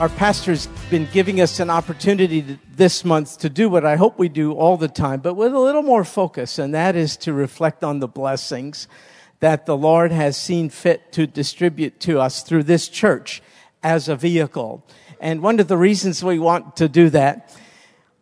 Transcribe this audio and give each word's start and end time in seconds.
our 0.00 0.08
pastor's 0.08 0.66
been 0.88 1.06
giving 1.12 1.42
us 1.42 1.60
an 1.60 1.68
opportunity 1.68 2.40
to, 2.40 2.58
this 2.74 3.04
month 3.04 3.36
to 3.40 3.50
do 3.50 3.68
what 3.68 3.84
I 3.84 3.96
hope 3.96 4.18
we 4.18 4.30
do 4.30 4.54
all 4.54 4.78
the 4.78 4.88
time, 4.88 5.20
but 5.20 5.34
with 5.34 5.52
a 5.52 5.58
little 5.58 5.82
more 5.82 6.04
focus, 6.04 6.58
and 6.58 6.72
that 6.72 6.96
is 6.96 7.18
to 7.18 7.34
reflect 7.34 7.84
on 7.84 7.98
the 7.98 8.08
blessings 8.08 8.88
that 9.40 9.66
the 9.66 9.76
Lord 9.76 10.10
has 10.10 10.38
seen 10.38 10.70
fit 10.70 11.12
to 11.12 11.26
distribute 11.26 12.00
to 12.00 12.18
us 12.18 12.42
through 12.42 12.62
this 12.62 12.88
church 12.88 13.42
as 13.82 14.08
a 14.08 14.16
vehicle. 14.16 14.86
And 15.20 15.42
one 15.42 15.60
of 15.60 15.68
the 15.68 15.76
reasons 15.76 16.24
we 16.24 16.38
want 16.38 16.76
to 16.76 16.88
do 16.88 17.10
that 17.10 17.54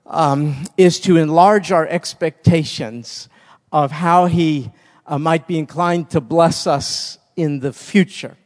um, 0.05 0.65
is 0.77 0.99
to 1.03 1.17
enlarge 1.17 1.71
our 1.71 1.87
expectations 1.87 3.29
of 3.71 3.93
how 3.93 4.27
He 4.27 4.73
uh, 5.07 5.17
might 5.17 5.47
be 5.47 5.61
inclined 5.61 6.11
to 6.11 6.21
bless 6.21 6.67
us 6.67 7.19
in 7.37 7.61
the 7.61 7.73
future. 7.73 8.37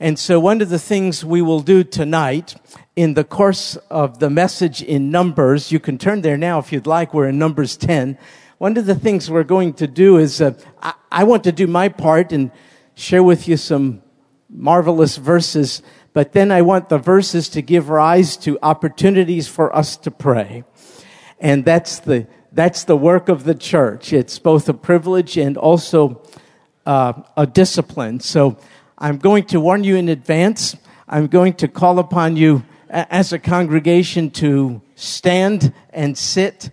And 0.00 0.16
so 0.16 0.38
one 0.38 0.60
of 0.60 0.68
the 0.68 0.78
things 0.78 1.24
we 1.24 1.42
will 1.42 1.58
do 1.58 1.82
tonight 1.82 2.54
in 2.94 3.14
the 3.14 3.24
course 3.24 3.74
of 3.90 4.20
the 4.20 4.30
message 4.30 4.80
in 4.80 5.10
Numbers, 5.10 5.72
you 5.72 5.80
can 5.80 5.98
turn 5.98 6.20
there 6.20 6.36
now 6.36 6.60
if 6.60 6.72
you'd 6.72 6.86
like. 6.86 7.12
We're 7.12 7.28
in 7.28 7.38
Numbers 7.38 7.76
10. 7.76 8.16
One 8.58 8.76
of 8.76 8.86
the 8.86 8.94
things 8.94 9.28
we're 9.28 9.42
going 9.42 9.72
to 9.74 9.88
do 9.88 10.16
is, 10.16 10.40
uh, 10.40 10.52
I, 10.80 10.94
I 11.10 11.24
want 11.24 11.42
to 11.44 11.52
do 11.52 11.66
my 11.66 11.88
part 11.88 12.32
and 12.32 12.52
share 12.94 13.24
with 13.24 13.48
you 13.48 13.56
some 13.56 14.02
marvelous 14.48 15.16
verses, 15.16 15.82
but 16.12 16.32
then 16.32 16.52
I 16.52 16.62
want 16.62 16.90
the 16.90 16.98
verses 16.98 17.48
to 17.50 17.62
give 17.62 17.88
rise 17.88 18.36
to 18.38 18.56
opportunities 18.62 19.48
for 19.48 19.74
us 19.74 19.96
to 19.98 20.12
pray. 20.12 20.62
And 21.40 21.64
that's 21.64 21.98
the, 21.98 22.28
that's 22.52 22.84
the 22.84 22.96
work 22.96 23.28
of 23.28 23.42
the 23.42 23.54
church. 23.54 24.12
It's 24.12 24.38
both 24.38 24.68
a 24.68 24.74
privilege 24.74 25.36
and 25.36 25.56
also 25.56 26.22
uh, 26.86 27.14
a 27.36 27.46
discipline. 27.46 28.20
So 28.20 28.58
I'm 29.00 29.18
going 29.18 29.44
to 29.44 29.60
warn 29.60 29.84
you 29.84 29.94
in 29.94 30.08
advance. 30.08 30.76
I'm 31.08 31.28
going 31.28 31.52
to 31.54 31.68
call 31.68 32.00
upon 32.00 32.36
you 32.36 32.64
as 32.90 33.32
a 33.32 33.38
congregation 33.38 34.28
to 34.32 34.82
stand 34.96 35.72
and 35.90 36.18
sit 36.18 36.70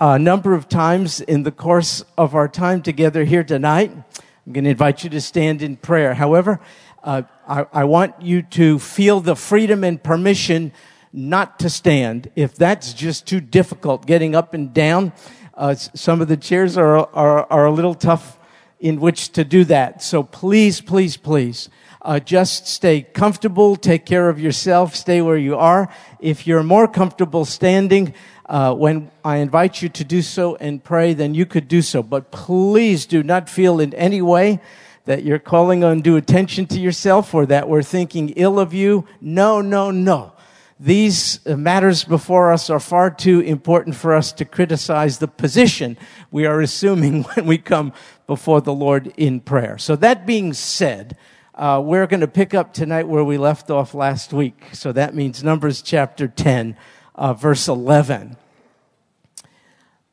a 0.00 0.18
number 0.18 0.54
of 0.54 0.70
times 0.70 1.20
in 1.20 1.42
the 1.42 1.52
course 1.52 2.02
of 2.16 2.34
our 2.34 2.48
time 2.48 2.80
together 2.80 3.24
here 3.24 3.44
tonight. 3.44 3.90
I'm 3.90 4.52
going 4.54 4.64
to 4.64 4.70
invite 4.70 5.04
you 5.04 5.10
to 5.10 5.20
stand 5.20 5.60
in 5.60 5.76
prayer. 5.76 6.14
However, 6.14 6.60
uh, 7.04 7.22
I, 7.46 7.66
I 7.70 7.84
want 7.84 8.22
you 8.22 8.40
to 8.40 8.78
feel 8.78 9.20
the 9.20 9.36
freedom 9.36 9.84
and 9.84 10.02
permission 10.02 10.72
not 11.12 11.58
to 11.58 11.68
stand. 11.68 12.30
If 12.36 12.54
that's 12.54 12.94
just 12.94 13.26
too 13.26 13.42
difficult, 13.42 14.06
getting 14.06 14.34
up 14.34 14.54
and 14.54 14.72
down, 14.72 15.12
uh, 15.52 15.74
some 15.74 16.22
of 16.22 16.28
the 16.28 16.38
chairs 16.38 16.78
are, 16.78 16.96
are, 17.14 17.46
are 17.52 17.66
a 17.66 17.70
little 17.70 17.94
tough 17.94 18.35
in 18.80 19.00
which 19.00 19.30
to 19.32 19.44
do 19.44 19.64
that. 19.64 20.02
So 20.02 20.22
please, 20.22 20.80
please, 20.80 21.16
please, 21.16 21.68
uh, 22.02 22.20
just 22.20 22.66
stay 22.66 23.02
comfortable, 23.02 23.76
take 23.76 24.06
care 24.06 24.28
of 24.28 24.38
yourself, 24.38 24.94
stay 24.94 25.20
where 25.20 25.36
you 25.36 25.56
are. 25.56 25.92
If 26.20 26.46
you're 26.46 26.62
more 26.62 26.86
comfortable 26.86 27.44
standing, 27.44 28.14
uh, 28.48 28.74
when 28.74 29.10
I 29.24 29.38
invite 29.38 29.82
you 29.82 29.88
to 29.88 30.04
do 30.04 30.22
so 30.22 30.56
and 30.56 30.82
pray, 30.82 31.14
then 31.14 31.34
you 31.34 31.46
could 31.46 31.66
do 31.66 31.82
so. 31.82 32.02
But 32.02 32.30
please 32.30 33.06
do 33.06 33.22
not 33.22 33.48
feel 33.48 33.80
in 33.80 33.92
any 33.94 34.22
way 34.22 34.60
that 35.06 35.24
you're 35.24 35.38
calling 35.38 35.82
undue 35.82 36.16
attention 36.16 36.66
to 36.66 36.80
yourself 36.80 37.34
or 37.34 37.46
that 37.46 37.68
we're 37.68 37.82
thinking 37.82 38.30
ill 38.30 38.60
of 38.60 38.72
you. 38.72 39.06
No, 39.20 39.60
no, 39.60 39.90
no 39.90 40.35
these 40.78 41.44
matters 41.46 42.04
before 42.04 42.52
us 42.52 42.68
are 42.68 42.80
far 42.80 43.10
too 43.10 43.40
important 43.40 43.96
for 43.96 44.14
us 44.14 44.32
to 44.32 44.44
criticize 44.44 45.18
the 45.18 45.28
position 45.28 45.96
we 46.30 46.44
are 46.44 46.60
assuming 46.60 47.22
when 47.34 47.46
we 47.46 47.58
come 47.58 47.92
before 48.26 48.60
the 48.60 48.74
Lord 48.74 49.12
in 49.16 49.40
prayer. 49.40 49.78
So 49.78 49.96
that 49.96 50.26
being 50.26 50.52
said, 50.52 51.16
uh, 51.54 51.80
we're 51.82 52.06
going 52.06 52.20
to 52.20 52.28
pick 52.28 52.52
up 52.52 52.74
tonight 52.74 53.08
where 53.08 53.24
we 53.24 53.38
left 53.38 53.70
off 53.70 53.94
last 53.94 54.32
week. 54.32 54.66
So 54.72 54.92
that 54.92 55.14
means 55.14 55.42
Numbers 55.42 55.80
chapter 55.80 56.28
10, 56.28 56.76
uh, 57.14 57.32
verse 57.32 57.68
11. 57.68 58.36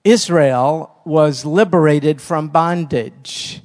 Israel 0.05 0.97
was 1.03 1.45
liberated 1.45 2.21
from 2.21 2.47
bondage, 2.47 3.61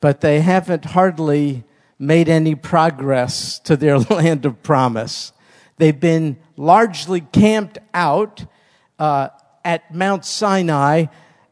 but 0.00 0.20
they 0.20 0.40
haven't 0.40 0.84
hardly 0.86 1.64
made 1.98 2.28
any 2.28 2.54
progress 2.54 3.58
to 3.60 3.76
their 3.76 3.98
land 4.10 4.44
of 4.44 4.62
promise. 4.62 5.32
They've 5.78 5.98
been 5.98 6.36
largely 6.56 7.20
camped 7.20 7.78
out 7.94 8.44
uh, 8.98 9.28
at 9.64 9.94
Mount 9.94 10.24
Sinai 10.24 11.06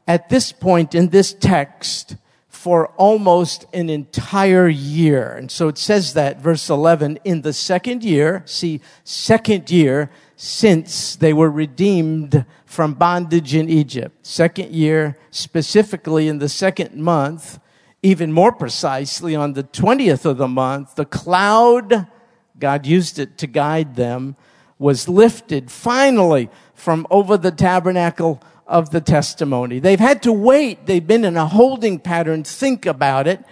at 0.07 0.29
this 0.29 0.53
point 0.53 0.95
in 0.95 1.09
this 1.09 1.33
text 1.33 2.17
for 2.49 2.89
almost 2.97 3.65
an 3.73 3.89
entire 3.89 4.69
year. 4.69 5.33
And 5.33 5.51
so 5.51 5.69
it 5.69 5.79
says 5.79 6.15
that, 6.15 6.41
verse 6.41 6.69
11, 6.69 7.21
in 7.25 7.43
the 7.43 7.53
second 7.53 8.03
year, 8.03 8.43
see, 8.45 8.81
second 9.05 9.71
year 9.71 10.11
since 10.35 11.17
they 11.17 11.33
were 11.33 11.51
redeemed 11.51 12.45
from 12.65 12.95
bondage 12.95 13.55
in 13.55 13.71
Egypt. 13.71 14.27
Second 14.27 14.73
year, 14.73 15.17
specifically 15.31 16.27
in 16.27 16.39
the 16.39 16.49
second 16.49 16.97
month, 16.97 17.61
even 18.03 18.33
more 18.33 18.53
precisely 18.53 19.37
on 19.37 19.53
the 19.53 19.65
20th 19.65 20.25
of 20.25 20.37
the 20.37 20.49
month, 20.49 20.97
the 20.97 21.05
cloud 21.05 22.09
God 22.59 22.87
used 22.87 23.19
it 23.19 23.39
to 23.39 23.47
guide 23.47 23.97
them, 23.97 24.37
was 24.79 25.09
lifted 25.09 25.71
finally 25.71 26.49
from 26.75 27.07
over 27.11 27.37
the 27.37 27.51
tabernacle 27.51 28.43
of 28.67 28.91
the 28.91 29.01
testimony. 29.01 29.79
They've 29.79 30.01
had 30.01 30.23
to 30.25 30.33
wait. 30.33 30.87
They've 30.87 31.07
been 31.07 31.25
in 31.25 31.37
a 31.37 31.47
holding 31.47 31.99
pattern. 31.99 32.45
Think 32.45 32.87
about 32.87 33.27
it. 33.27 33.45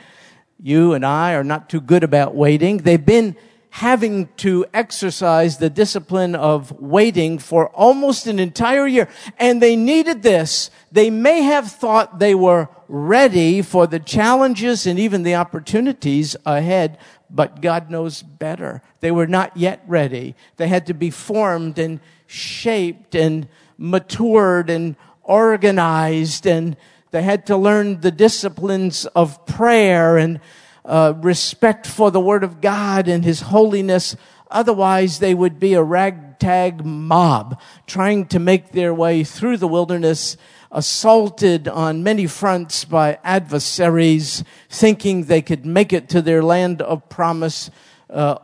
You 0.61 0.95
and 0.95 1.05
I 1.05 1.35
are 1.35 1.45
not 1.45 1.69
too 1.69 1.81
good 1.81 2.05
about 2.05 2.35
waiting. 2.35 2.79
They've 2.79 3.05
been 3.05 3.37
having 3.71 4.29
to 4.37 4.65
exercise 4.73 5.59
the 5.59 5.69
discipline 5.69 6.37
of 6.37 6.71
waiting 6.81 7.39
for 7.39 7.69
almost 7.71 8.27
an 8.29 8.39
entire 8.39 8.87
year. 8.87 9.09
And 9.37 9.61
they 9.61 9.75
needed 9.75 10.23
this. 10.23 10.71
They 10.93 11.11
may 11.11 11.43
have 11.43 11.73
thought 11.73 12.21
they 12.21 12.37
were 12.37 12.69
ready 12.87 13.63
for 13.63 13.89
the 13.89 13.99
challenges 13.99 14.87
and 14.87 14.99
even 14.99 15.25
the 15.25 15.35
opportunities 15.35 16.37
ahead, 16.47 16.99
but 17.35 17.61
God 17.61 17.91
knows 17.91 18.23
better. 18.23 18.81
They 19.01 19.11
were 19.11 19.27
not 19.27 19.57
yet 19.57 19.83
ready. 19.87 20.37
They 20.57 20.69
had 20.69 20.87
to 20.87 20.95
be 20.95 21.11
formed 21.11 21.79
and 21.79 22.01
shaped 22.27 23.15
and 23.15 23.49
matured 23.77 24.71
and 24.71 24.97
organized 25.25 26.47
and 26.47 26.77
they 27.15 27.23
had 27.23 27.47
to 27.47 27.57
learn 27.57 28.01
the 28.01 28.11
disciplines 28.11 29.07
of 29.07 29.47
prayer 29.47 30.19
and 30.19 30.41
uh, 30.85 31.15
respect 31.19 31.87
for 31.87 32.11
the 32.11 32.19
Word 32.19 32.43
of 32.43 32.61
God 32.61 33.07
and 33.07 33.25
His 33.25 33.41
holiness. 33.41 34.17
Otherwise, 34.51 35.19
they 35.19 35.35
would 35.35 35.59
be 35.59 35.75
a 35.75 35.83
ragtag 35.83 36.85
mob 36.85 37.61
trying 37.87 38.27
to 38.27 38.39
make 38.39 38.73
their 38.73 38.95
way 38.95 39.25
through 39.25 39.57
the 39.57 39.69
wilderness 39.69 40.37
assaulted 40.71 41.69
on 41.69 42.03
many 42.03 42.27
fronts 42.27 42.85
by 42.85 43.19
adversaries, 43.23 44.45
thinking 44.69 45.25
they 45.25 45.41
could 45.41 45.65
make 45.65 45.93
it 45.93 46.09
to 46.09 46.21
their 46.21 46.43
land 46.43 46.83
of 46.83 47.09
promise 47.09 47.71
uh, 48.11 48.37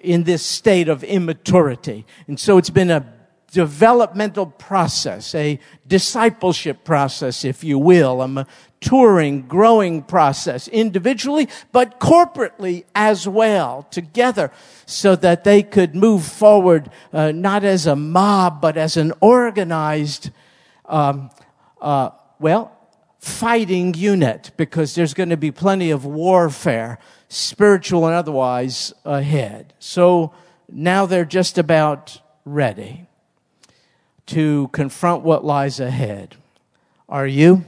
in 0.00 0.24
this 0.24 0.42
state 0.42 0.88
of 0.88 1.04
immaturity. 1.04 2.04
And 2.26 2.38
so 2.38 2.58
it's 2.58 2.70
been 2.70 2.90
a 2.90 3.12
developmental 3.52 4.46
process, 4.46 5.34
a 5.34 5.58
discipleship 5.86 6.84
process, 6.84 7.44
if 7.44 7.62
you 7.62 7.78
will, 7.78 8.20
maturing, 8.80 9.42
growing 9.42 10.02
process 10.02 10.68
individually, 10.68 11.48
but 11.72 11.98
corporately 11.98 12.84
as 12.94 13.26
well, 13.26 13.86
together, 13.90 14.50
so 14.86 15.16
that 15.16 15.44
they 15.44 15.62
could 15.62 15.94
move 15.94 16.24
forward 16.24 16.90
uh, 17.12 17.32
not 17.32 17.64
as 17.64 17.86
a 17.86 17.96
mob, 17.96 18.60
but 18.60 18.76
as 18.76 18.96
an 18.96 19.12
organized 19.20 20.30
um, 20.86 21.30
uh, 21.80 22.10
well, 22.38 22.72
fighting 23.18 23.94
unit 23.94 24.50
because 24.56 24.94
there's 24.94 25.14
going 25.14 25.30
to 25.30 25.36
be 25.36 25.50
plenty 25.50 25.90
of 25.90 26.04
warfare, 26.04 26.98
spiritual 27.28 28.06
and 28.06 28.14
otherwise, 28.14 28.92
ahead. 29.04 29.74
So 29.78 30.32
now 30.70 31.06
they're 31.06 31.24
just 31.24 31.58
about 31.58 32.20
ready 32.44 33.06
to 34.26 34.68
confront 34.72 35.22
what 35.22 35.44
lies 35.44 35.80
ahead. 35.80 36.36
Are 37.08 37.26
you? 37.26 37.64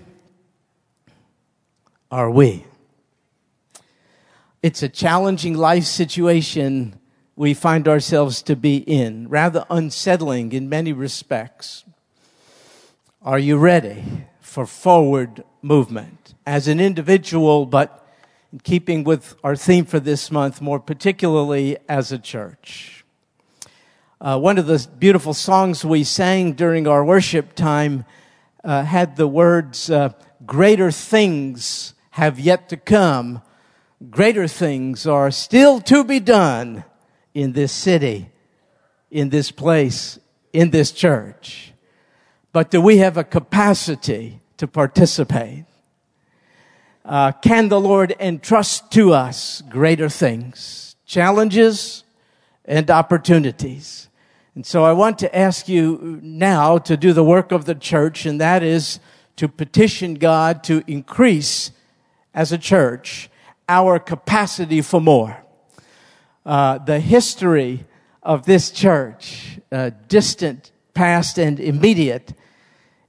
Are 2.10 2.30
we? 2.30 2.64
It's 4.62 4.82
a 4.82 4.88
challenging 4.88 5.54
life 5.54 5.84
situation 5.84 6.98
we 7.36 7.52
find 7.52 7.86
ourselves 7.86 8.40
to 8.42 8.56
be 8.56 8.78
in, 8.78 9.28
rather 9.28 9.66
unsettling 9.68 10.52
in 10.52 10.70
many 10.70 10.94
respects. 10.94 11.84
Are 13.20 13.38
you 13.38 13.58
ready 13.58 14.26
for 14.40 14.64
forward 14.64 15.44
movement 15.60 16.34
as 16.46 16.66
an 16.66 16.80
individual, 16.80 17.66
but 17.66 18.06
in 18.54 18.60
keeping 18.60 19.04
with 19.04 19.36
our 19.44 19.54
theme 19.54 19.84
for 19.84 20.00
this 20.00 20.30
month, 20.30 20.62
more 20.62 20.80
particularly 20.80 21.76
as 21.90 22.10
a 22.10 22.18
church? 22.18 23.04
Uh, 24.18 24.38
one 24.38 24.56
of 24.56 24.66
the 24.66 24.88
beautiful 24.98 25.34
songs 25.34 25.84
we 25.84 26.04
sang 26.04 26.54
during 26.54 26.88
our 26.88 27.04
worship 27.04 27.54
time 27.54 28.06
uh, 28.64 28.82
had 28.82 29.16
the 29.16 29.28
words, 29.28 29.90
uh, 29.90 30.10
Greater 30.46 30.92
things 30.92 31.94
have 32.18 32.38
yet 32.38 32.68
to 32.68 32.76
come. 32.76 33.40
Greater 34.10 34.46
things 34.46 35.06
are 35.06 35.30
still 35.30 35.80
to 35.80 36.04
be 36.04 36.20
done 36.20 36.84
in 37.34 37.52
this 37.52 37.72
city 37.72 38.30
in 39.10 39.30
this 39.30 39.50
place, 39.50 40.18
in 40.52 40.70
this 40.70 40.92
church. 40.92 41.72
But 42.52 42.70
do 42.70 42.80
we 42.80 42.98
have 42.98 43.16
a 43.16 43.24
capacity 43.24 44.40
to 44.56 44.66
participate? 44.66 45.64
Uh, 47.04 47.32
can 47.32 47.68
the 47.68 47.80
Lord 47.80 48.14
entrust 48.20 48.90
to 48.92 49.12
us 49.12 49.62
greater 49.68 50.08
things, 50.08 50.96
challenges, 51.06 52.04
and 52.64 52.90
opportunities? 52.90 54.08
And 54.54 54.66
so 54.66 54.84
I 54.84 54.92
want 54.92 55.18
to 55.20 55.36
ask 55.36 55.68
you 55.68 56.18
now 56.22 56.78
to 56.78 56.96
do 56.96 57.12
the 57.12 57.24
work 57.24 57.52
of 57.52 57.64
the 57.64 57.74
church, 57.74 58.26
and 58.26 58.40
that 58.40 58.62
is 58.62 58.98
to 59.36 59.48
petition 59.48 60.14
God 60.14 60.64
to 60.64 60.82
increase 60.86 61.70
as 62.34 62.52
a 62.52 62.58
church 62.58 63.30
our 63.68 63.98
capacity 63.98 64.80
for 64.80 65.00
more. 65.00 65.36
Uh, 66.46 66.78
the 66.78 67.00
history 67.00 67.84
of 68.22 68.46
this 68.46 68.70
church, 68.70 69.58
uh, 69.70 69.90
distant, 70.08 70.72
past, 70.94 71.38
and 71.38 71.60
immediate, 71.60 72.32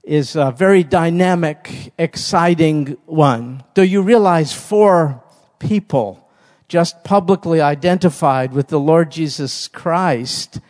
is 0.02 0.36
a 0.36 0.50
very 0.50 0.82
dynamic, 0.84 1.92
exciting 1.98 2.96
one. 3.06 3.62
Do 3.74 3.82
you 3.82 4.02
realize 4.02 4.52
four 4.52 5.22
people 5.58 6.28
just 6.68 7.02
publicly 7.04 7.60
identified 7.60 8.52
with 8.52 8.68
the 8.68 8.80
Lord 8.80 9.10
Jesus 9.10 9.68
Christ 9.68 10.60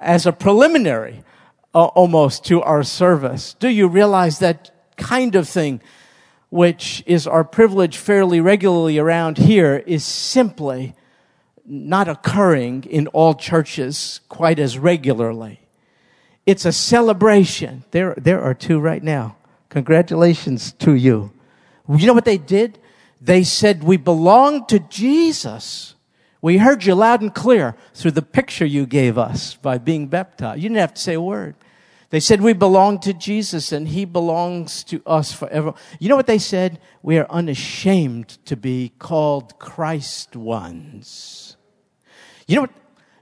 as 0.00 0.26
a 0.26 0.32
preliminary 0.32 1.22
uh, 1.74 1.84
almost 1.86 2.44
to 2.46 2.62
our 2.62 2.82
service? 2.82 3.54
Do 3.54 3.68
you 3.68 3.88
realize 3.88 4.38
that 4.38 4.70
kind 4.96 5.34
of 5.34 5.48
thing, 5.48 5.80
which 6.54 7.02
is 7.04 7.26
our 7.26 7.42
privilege 7.42 7.96
fairly 7.96 8.40
regularly 8.40 8.96
around 8.96 9.38
here, 9.38 9.82
is 9.86 10.04
simply 10.04 10.94
not 11.66 12.06
occurring 12.06 12.84
in 12.84 13.08
all 13.08 13.34
churches 13.34 14.20
quite 14.28 14.60
as 14.60 14.78
regularly. 14.78 15.58
It's 16.46 16.64
a 16.64 16.70
celebration. 16.70 17.82
There, 17.90 18.14
there 18.16 18.40
are 18.40 18.54
two 18.54 18.78
right 18.78 19.02
now. 19.02 19.34
Congratulations 19.68 20.70
to 20.74 20.94
you. 20.94 21.32
You 21.88 22.06
know 22.06 22.12
what 22.14 22.24
they 22.24 22.38
did? 22.38 22.78
They 23.20 23.42
said, 23.42 23.82
we 23.82 23.96
belong 23.96 24.64
to 24.66 24.78
Jesus. 24.78 25.96
We 26.40 26.58
heard 26.58 26.84
you 26.84 26.94
loud 26.94 27.20
and 27.20 27.34
clear 27.34 27.74
through 27.94 28.12
the 28.12 28.22
picture 28.22 28.64
you 28.64 28.86
gave 28.86 29.18
us 29.18 29.56
by 29.56 29.78
being 29.78 30.06
baptized. 30.06 30.62
You 30.62 30.68
didn't 30.68 30.78
have 30.78 30.94
to 30.94 31.02
say 31.02 31.14
a 31.14 31.20
word. 31.20 31.56
They 32.14 32.20
said 32.20 32.42
we 32.42 32.52
belong 32.52 33.00
to 33.00 33.12
Jesus 33.12 33.72
and 33.72 33.88
he 33.88 34.04
belongs 34.04 34.84
to 34.84 35.02
us 35.04 35.32
forever. 35.32 35.74
You 35.98 36.08
know 36.08 36.14
what 36.14 36.28
they 36.28 36.38
said? 36.38 36.78
We 37.02 37.18
are 37.18 37.26
unashamed 37.28 38.28
to 38.44 38.56
be 38.56 38.92
called 39.00 39.58
Christ 39.58 40.36
ones. 40.36 41.56
You 42.46 42.54
know 42.54 42.60
what? 42.60 42.70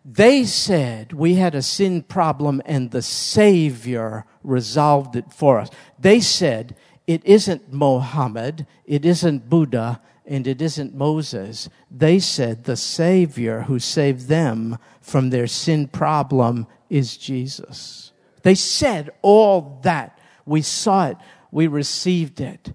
They 0.05 0.45
said 0.45 1.15
we 1.15 1.37
had 1.37 1.55
a 1.55 1.63
sin 1.63 2.03
problem 2.03 2.61
and 2.67 2.91
the 2.91 3.01
Savior 3.01 4.27
resolved 4.45 5.17
it 5.17 5.33
for 5.33 5.59
us. 5.59 5.71
They 5.99 6.21
said 6.21 6.77
it 7.07 7.25
isn't 7.25 7.73
Mohammed, 7.73 8.67
it 8.85 9.07
isn't 9.07 9.49
Buddha, 9.49 10.03
and 10.27 10.47
it 10.47 10.61
isn't 10.61 10.95
Moses. 10.95 11.71
They 11.91 12.19
said 12.19 12.65
the 12.65 12.77
Savior 12.77 13.63
who 13.63 13.79
saved 13.79 14.29
them 14.29 14.77
from 15.01 15.31
their 15.31 15.47
sin 15.47 15.89
problem 15.89 16.67
is 16.91 17.17
Jesus. 17.17 18.12
They 18.43 18.55
said 18.55 19.11
all 19.23 19.79
that. 19.83 20.19
We 20.45 20.63
saw 20.63 21.09
it. 21.09 21.17
We 21.51 21.67
received 21.67 22.41
it. 22.41 22.73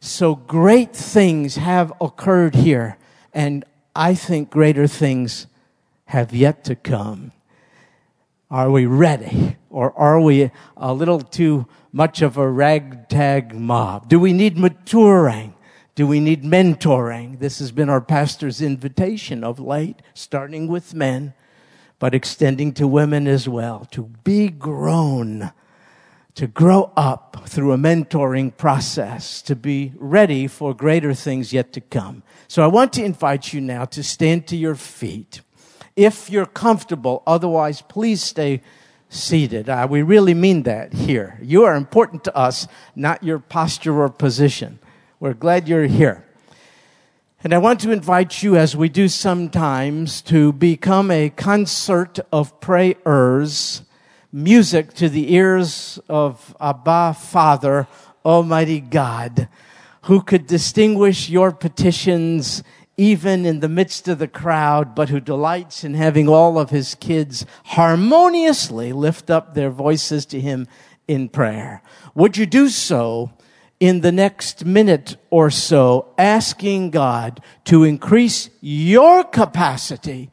So 0.00 0.34
great 0.34 0.94
things 0.94 1.56
have 1.56 1.92
occurred 2.00 2.54
here. 2.54 2.96
And 3.32 3.64
I 3.94 4.14
think 4.14 4.50
greater 4.50 4.86
things 4.86 5.46
have 6.06 6.32
yet 6.32 6.64
to 6.64 6.74
come. 6.74 7.32
Are 8.50 8.70
we 8.70 8.86
ready? 8.86 9.56
Or 9.68 9.96
are 9.96 10.20
we 10.20 10.50
a 10.76 10.92
little 10.92 11.20
too 11.20 11.66
much 11.92 12.22
of 12.22 12.36
a 12.36 12.50
ragtag 12.50 13.54
mob? 13.54 14.08
Do 14.08 14.18
we 14.18 14.32
need 14.32 14.58
maturing? 14.58 15.54
Do 15.94 16.06
we 16.06 16.18
need 16.18 16.42
mentoring? 16.42 17.38
This 17.38 17.58
has 17.58 17.70
been 17.72 17.88
our 17.88 18.00
pastor's 18.00 18.62
invitation 18.62 19.44
of 19.44 19.60
late, 19.60 20.02
starting 20.14 20.66
with 20.66 20.94
men, 20.94 21.34
but 22.00 22.14
extending 22.14 22.72
to 22.72 22.88
women 22.88 23.28
as 23.28 23.48
well, 23.48 23.86
to 23.92 24.04
be 24.24 24.48
grown, 24.48 25.52
to 26.34 26.46
grow 26.48 26.90
up 26.96 27.44
through 27.46 27.72
a 27.72 27.76
mentoring 27.76 28.56
process, 28.56 29.42
to 29.42 29.54
be 29.54 29.92
ready 29.96 30.48
for 30.48 30.74
greater 30.74 31.14
things 31.14 31.52
yet 31.52 31.72
to 31.74 31.80
come. 31.80 32.22
So 32.48 32.64
I 32.64 32.66
want 32.66 32.94
to 32.94 33.04
invite 33.04 33.52
you 33.52 33.60
now 33.60 33.84
to 33.84 34.02
stand 34.02 34.48
to 34.48 34.56
your 34.56 34.74
feet 34.74 35.42
if 35.94 36.30
you're 36.30 36.46
comfortable. 36.46 37.22
Otherwise, 37.26 37.82
please 37.82 38.22
stay 38.22 38.62
seated. 39.10 39.68
Uh, 39.68 39.86
we 39.90 40.00
really 40.00 40.34
mean 40.34 40.62
that 40.62 40.94
here. 40.94 41.38
You 41.42 41.64
are 41.64 41.74
important 41.74 42.24
to 42.24 42.34
us, 42.34 42.66
not 42.96 43.22
your 43.22 43.40
posture 43.40 44.00
or 44.00 44.08
position. 44.08 44.78
We're 45.18 45.34
glad 45.34 45.68
you're 45.68 45.86
here. 45.86 46.24
And 47.42 47.54
I 47.54 47.58
want 47.58 47.80
to 47.80 47.90
invite 47.90 48.42
you, 48.42 48.58
as 48.58 48.76
we 48.76 48.90
do 48.90 49.08
sometimes, 49.08 50.20
to 50.22 50.52
become 50.52 51.10
a 51.10 51.30
concert 51.30 52.18
of 52.30 52.60
prayers, 52.60 53.80
music 54.30 54.92
to 54.94 55.08
the 55.08 55.32
ears 55.32 55.98
of 56.06 56.54
Abba 56.60 57.16
Father, 57.18 57.86
Almighty 58.26 58.78
God, 58.80 59.48
who 60.02 60.20
could 60.20 60.46
distinguish 60.46 61.30
your 61.30 61.50
petitions 61.50 62.62
even 62.98 63.46
in 63.46 63.60
the 63.60 63.70
midst 63.70 64.06
of 64.06 64.18
the 64.18 64.28
crowd, 64.28 64.94
but 64.94 65.08
who 65.08 65.18
delights 65.18 65.82
in 65.82 65.94
having 65.94 66.28
all 66.28 66.58
of 66.58 66.68
his 66.68 66.94
kids 66.96 67.46
harmoniously 67.64 68.92
lift 68.92 69.30
up 69.30 69.54
their 69.54 69.70
voices 69.70 70.26
to 70.26 70.38
him 70.38 70.68
in 71.08 71.26
prayer. 71.26 71.82
Would 72.14 72.36
you 72.36 72.44
do 72.44 72.68
so 72.68 73.32
in 73.80 74.02
the 74.02 74.12
next 74.12 74.64
minute 74.66 75.16
or 75.30 75.50
so, 75.50 76.12
asking 76.18 76.90
God 76.90 77.40
to 77.64 77.82
increase 77.82 78.50
your 78.60 79.24
capacity 79.24 80.30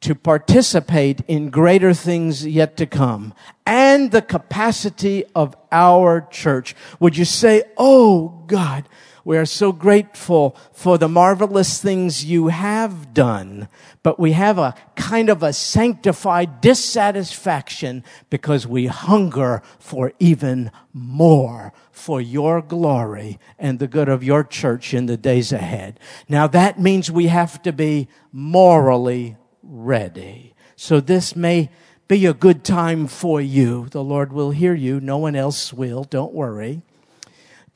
to 0.00 0.14
participate 0.14 1.22
in 1.26 1.50
greater 1.50 1.92
things 1.92 2.46
yet 2.46 2.76
to 2.76 2.86
come 2.86 3.34
and 3.66 4.10
the 4.10 4.22
capacity 4.22 5.24
of 5.34 5.56
our 5.72 6.26
church? 6.30 6.74
Would 7.00 7.16
you 7.16 7.24
say, 7.24 7.64
Oh 7.76 8.44
God, 8.46 8.88
we 9.28 9.36
are 9.36 9.44
so 9.44 9.72
grateful 9.72 10.56
for 10.72 10.96
the 10.96 11.06
marvelous 11.06 11.82
things 11.82 12.24
you 12.24 12.48
have 12.48 13.12
done, 13.12 13.68
but 14.02 14.18
we 14.18 14.32
have 14.32 14.56
a 14.56 14.74
kind 14.96 15.28
of 15.28 15.42
a 15.42 15.52
sanctified 15.52 16.62
dissatisfaction 16.62 18.04
because 18.30 18.66
we 18.66 18.86
hunger 18.86 19.60
for 19.78 20.14
even 20.18 20.70
more 20.94 21.74
for 21.90 22.22
your 22.22 22.62
glory 22.62 23.38
and 23.58 23.78
the 23.78 23.86
good 23.86 24.08
of 24.08 24.24
your 24.24 24.44
church 24.44 24.94
in 24.94 25.04
the 25.04 25.18
days 25.18 25.52
ahead. 25.52 26.00
Now 26.26 26.46
that 26.46 26.80
means 26.80 27.10
we 27.10 27.26
have 27.26 27.60
to 27.64 27.72
be 27.72 28.08
morally 28.32 29.36
ready. 29.68 30.54
So 30.76 31.00
this 31.00 31.36
may 31.36 31.70
be 32.08 32.26
a 32.26 32.34
good 32.34 32.64
time 32.64 33.06
for 33.06 33.40
you. 33.40 33.88
The 33.90 34.02
Lord 34.02 34.32
will 34.32 34.50
hear 34.50 34.74
you. 34.74 35.00
No 35.00 35.18
one 35.18 35.36
else 35.36 35.72
will. 35.72 36.04
Don't 36.04 36.32
worry 36.32 36.82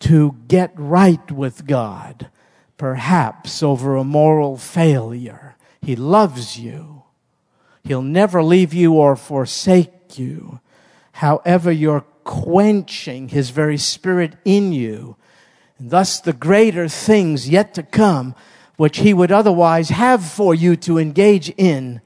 to 0.02 0.34
get 0.48 0.72
right 0.74 1.30
with 1.30 1.64
God, 1.64 2.28
perhaps 2.76 3.62
over 3.62 3.94
a 3.94 4.02
moral 4.02 4.56
failure. 4.56 5.54
He 5.80 5.94
loves 5.94 6.58
you. 6.58 7.04
He'll 7.84 8.02
never 8.02 8.42
leave 8.42 8.74
you 8.74 8.94
or 8.94 9.14
forsake 9.14 10.18
you. 10.18 10.60
However, 11.12 11.70
you're 11.70 12.04
quenching 12.24 13.28
His 13.28 13.50
very 13.50 13.78
Spirit 13.78 14.34
in 14.44 14.72
you. 14.72 15.16
And 15.78 15.90
thus, 15.90 16.20
the 16.20 16.32
greater 16.32 16.88
things 16.88 17.48
yet 17.48 17.72
to 17.74 17.84
come, 17.84 18.34
which 18.82 18.98
He 18.98 19.14
would 19.14 19.30
otherwise 19.30 19.88
have 19.88 20.24
for 20.24 20.54
you 20.54 20.74
to 20.76 20.98
engage 20.98 21.50
in, 21.56 22.00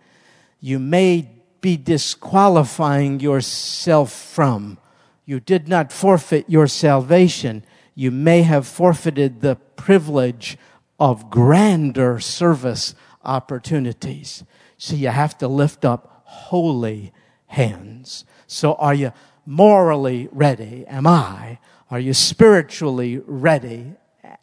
you 0.60 0.78
may 0.78 1.30
be 1.60 1.76
disqualifying 1.76 3.18
yourself 3.20 4.12
from. 4.12 4.78
You 5.24 5.40
did 5.40 5.68
not 5.68 5.92
forfeit 5.92 6.44
your 6.48 6.66
salvation 6.66 7.64
you 7.98 8.10
may 8.10 8.42
have 8.42 8.68
forfeited 8.68 9.40
the 9.40 9.56
privilege 9.56 10.58
of 11.00 11.30
grander 11.30 12.20
service 12.20 12.94
opportunities. 13.24 14.44
So 14.76 14.94
you 14.94 15.08
have 15.08 15.36
to 15.38 15.48
lift 15.48 15.84
up 15.84 16.22
holy 16.24 17.12
hands. 17.46 18.26
So 18.46 18.74
are 18.74 18.94
you 18.94 19.12
morally 19.46 20.28
ready? 20.30 20.84
Am 20.86 21.06
I? 21.06 21.58
Are 21.90 21.98
you 21.98 22.12
spiritually 22.12 23.22
ready? 23.24 23.94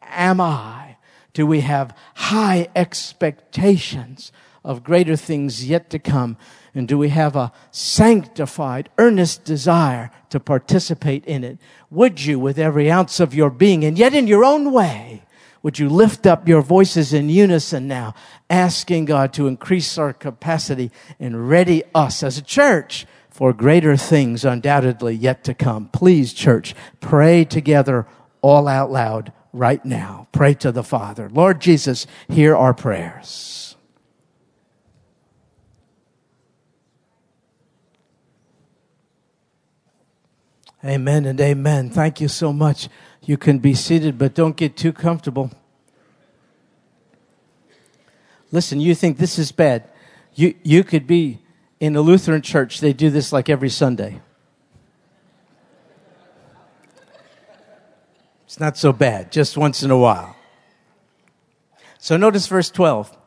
Am 0.02 0.42
I? 0.42 0.93
Do 1.34 1.48
we 1.48 1.62
have 1.62 1.98
high 2.16 2.68
expectations 2.76 4.32
of 4.64 4.84
greater 4.84 5.16
things 5.16 5.68
yet 5.68 5.90
to 5.90 6.00
come? 6.00 6.38
And 6.76 6.88
do 6.88 6.98
we 6.98 7.10
have 7.10 7.36
a 7.36 7.52
sanctified, 7.72 8.90
earnest 8.98 9.44
desire 9.44 10.10
to 10.30 10.40
participate 10.40 11.26
in 11.26 11.44
it? 11.44 11.60
Would 11.90 12.24
you, 12.24 12.40
with 12.40 12.58
every 12.58 12.90
ounce 12.90 13.20
of 13.20 13.34
your 13.34 13.50
being, 13.50 13.84
and 13.84 13.98
yet 13.98 14.14
in 14.14 14.28
your 14.28 14.44
own 14.44 14.72
way, 14.72 15.24
Would 15.64 15.80
you 15.80 15.88
lift 15.88 16.28
up 16.28 16.46
your 16.46 16.62
voices 16.62 17.14
in 17.14 17.30
unison 17.30 17.88
now, 17.88 18.14
asking 18.50 19.06
God 19.06 19.32
to 19.34 19.48
increase 19.48 19.98
our 19.98 20.12
capacity 20.12 20.92
and 21.22 21.50
ready 21.50 21.84
us 21.96 22.22
as 22.22 22.38
a 22.38 22.42
church 22.42 23.08
for 23.30 23.54
greater 23.54 23.96
things 23.96 24.44
undoubtedly 24.44 25.16
yet 25.16 25.46
to 25.46 25.54
come? 25.54 25.88
Please, 25.88 26.34
church, 26.34 26.76
pray 27.00 27.46
together 27.46 28.06
all 28.42 28.68
out 28.68 28.92
loud 28.92 29.32
right 29.54 29.84
now. 29.86 30.28
Pray 30.32 30.56
to 30.56 30.72
the 30.72 30.84
Father. 30.84 31.30
Lord 31.30 31.62
Jesus, 31.62 32.06
hear 32.28 32.56
our 32.56 32.74
prayers. 32.74 33.76
Amen 40.84 41.26
and 41.26 41.40
amen. 41.40 41.92
Thank 41.92 42.20
you 42.20 42.28
so 42.28 42.52
much. 42.52 42.90
You 43.22 43.38
can 43.38 43.60
be 43.60 43.74
seated, 43.74 44.18
but 44.18 44.34
don't 44.34 44.58
get 44.58 44.76
too 44.76 44.92
comfortable. 44.92 45.52
Listen, 48.52 48.82
you 48.82 48.94
think 48.94 49.18
this 49.18 49.40
is 49.40 49.54
bad. 49.54 49.88
You, 50.36 50.56
you 50.62 50.84
could 50.84 51.08
be 51.08 51.40
in 51.80 51.96
a 51.96 52.02
Lutheran 52.02 52.42
church, 52.42 52.80
they 52.80 52.94
do 52.94 53.10
this 53.10 53.34
like 53.34 53.50
every 53.50 53.70
Sunday. 53.70 54.22
It's 58.54 58.60
not 58.60 58.78
so 58.78 58.94
bad, 58.94 59.32
just 59.32 59.58
once 59.58 59.82
in 59.82 59.90
a 59.90 59.98
while. 59.98 60.36
So 61.98 62.18
notice 62.18 62.46
verse 62.46 62.70
12. 62.70 63.18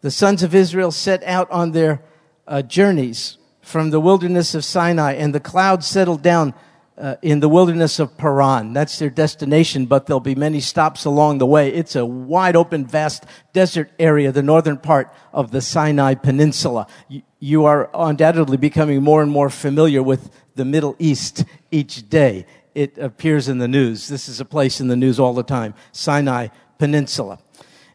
The 0.00 0.10
sons 0.10 0.42
of 0.42 0.54
Israel 0.54 0.90
set 0.90 1.22
out 1.24 1.50
on 1.50 1.72
their 1.72 2.00
uh, 2.48 2.62
journeys 2.62 3.36
from 3.60 3.90
the 3.90 4.00
wilderness 4.00 4.54
of 4.54 4.64
Sinai, 4.64 5.12
and 5.12 5.34
the 5.34 5.38
cloud 5.38 5.84
settled 5.84 6.22
down 6.22 6.54
uh, 6.96 7.16
in 7.20 7.40
the 7.40 7.48
wilderness 7.50 7.98
of 7.98 8.16
Paran. 8.16 8.72
That's 8.72 8.98
their 8.98 9.10
destination, 9.10 9.84
but 9.84 10.06
there'll 10.06 10.18
be 10.18 10.34
many 10.34 10.60
stops 10.60 11.04
along 11.04 11.36
the 11.38 11.46
way. 11.46 11.68
It's 11.68 11.94
a 11.94 12.06
wide 12.06 12.56
open, 12.56 12.86
vast 12.86 13.26
desert 13.52 13.90
area, 13.98 14.32
the 14.32 14.42
northern 14.42 14.78
part 14.78 15.12
of 15.34 15.50
the 15.50 15.60
Sinai 15.60 16.14
Peninsula. 16.14 16.86
You, 17.06 17.20
you 17.38 17.64
are 17.66 17.90
undoubtedly 17.92 18.56
becoming 18.56 19.02
more 19.02 19.20
and 19.20 19.30
more 19.30 19.50
familiar 19.50 20.02
with 20.02 20.30
the 20.54 20.64
Middle 20.64 20.96
East 20.98 21.44
each 21.70 22.08
day. 22.08 22.46
It 22.74 22.98
appears 22.98 23.48
in 23.48 23.58
the 23.58 23.68
news. 23.68 24.08
This 24.08 24.28
is 24.28 24.40
a 24.40 24.44
place 24.44 24.80
in 24.80 24.88
the 24.88 24.96
news 24.96 25.18
all 25.18 25.34
the 25.34 25.42
time. 25.42 25.74
Sinai 25.92 26.48
Peninsula. 26.78 27.38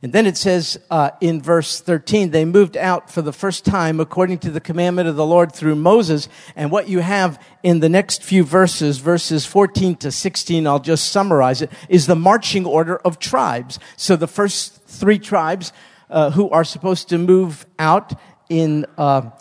And 0.02 0.14
then 0.14 0.28
it 0.28 0.38
says 0.38 0.80
uh, 0.92 1.12
in 1.20 1.42
verse 1.42 1.82
13, 1.82 2.30
they 2.30 2.46
moved 2.46 2.78
out 2.78 3.10
for 3.10 3.24
the 3.24 3.34
first 3.34 3.66
time 3.66 4.00
according 4.00 4.38
to 4.40 4.52
the 4.52 4.60
commandment 4.60 5.08
of 5.10 5.16
the 5.16 5.26
Lord 5.26 5.52
through 5.52 5.76
Moses. 5.76 6.30
And 6.56 6.70
what 6.70 6.88
you 6.88 7.00
have 7.00 7.42
in 7.64 7.80
the 7.80 7.90
next 7.90 8.22
few 8.22 8.44
verses, 8.44 9.00
verses 9.00 9.48
14 9.48 9.96
to 9.96 10.12
16, 10.12 10.68
I'll 10.68 10.78
just 10.78 11.12
summarize 11.12 11.64
it, 11.64 11.72
is 11.90 12.06
the 12.06 12.16
marching 12.16 12.68
order 12.68 12.98
of 12.98 13.18
tribes. 13.18 13.80
So 13.98 14.16
the 14.16 14.28
first 14.28 14.84
three 14.84 15.18
tribes 15.18 15.74
uh, 16.10 16.30
who 16.30 16.52
are 16.52 16.64
supposed 16.64 17.10
to 17.10 17.18
move 17.18 17.66
out 17.80 18.14
in, 18.48 18.86
uh, 19.00 19.32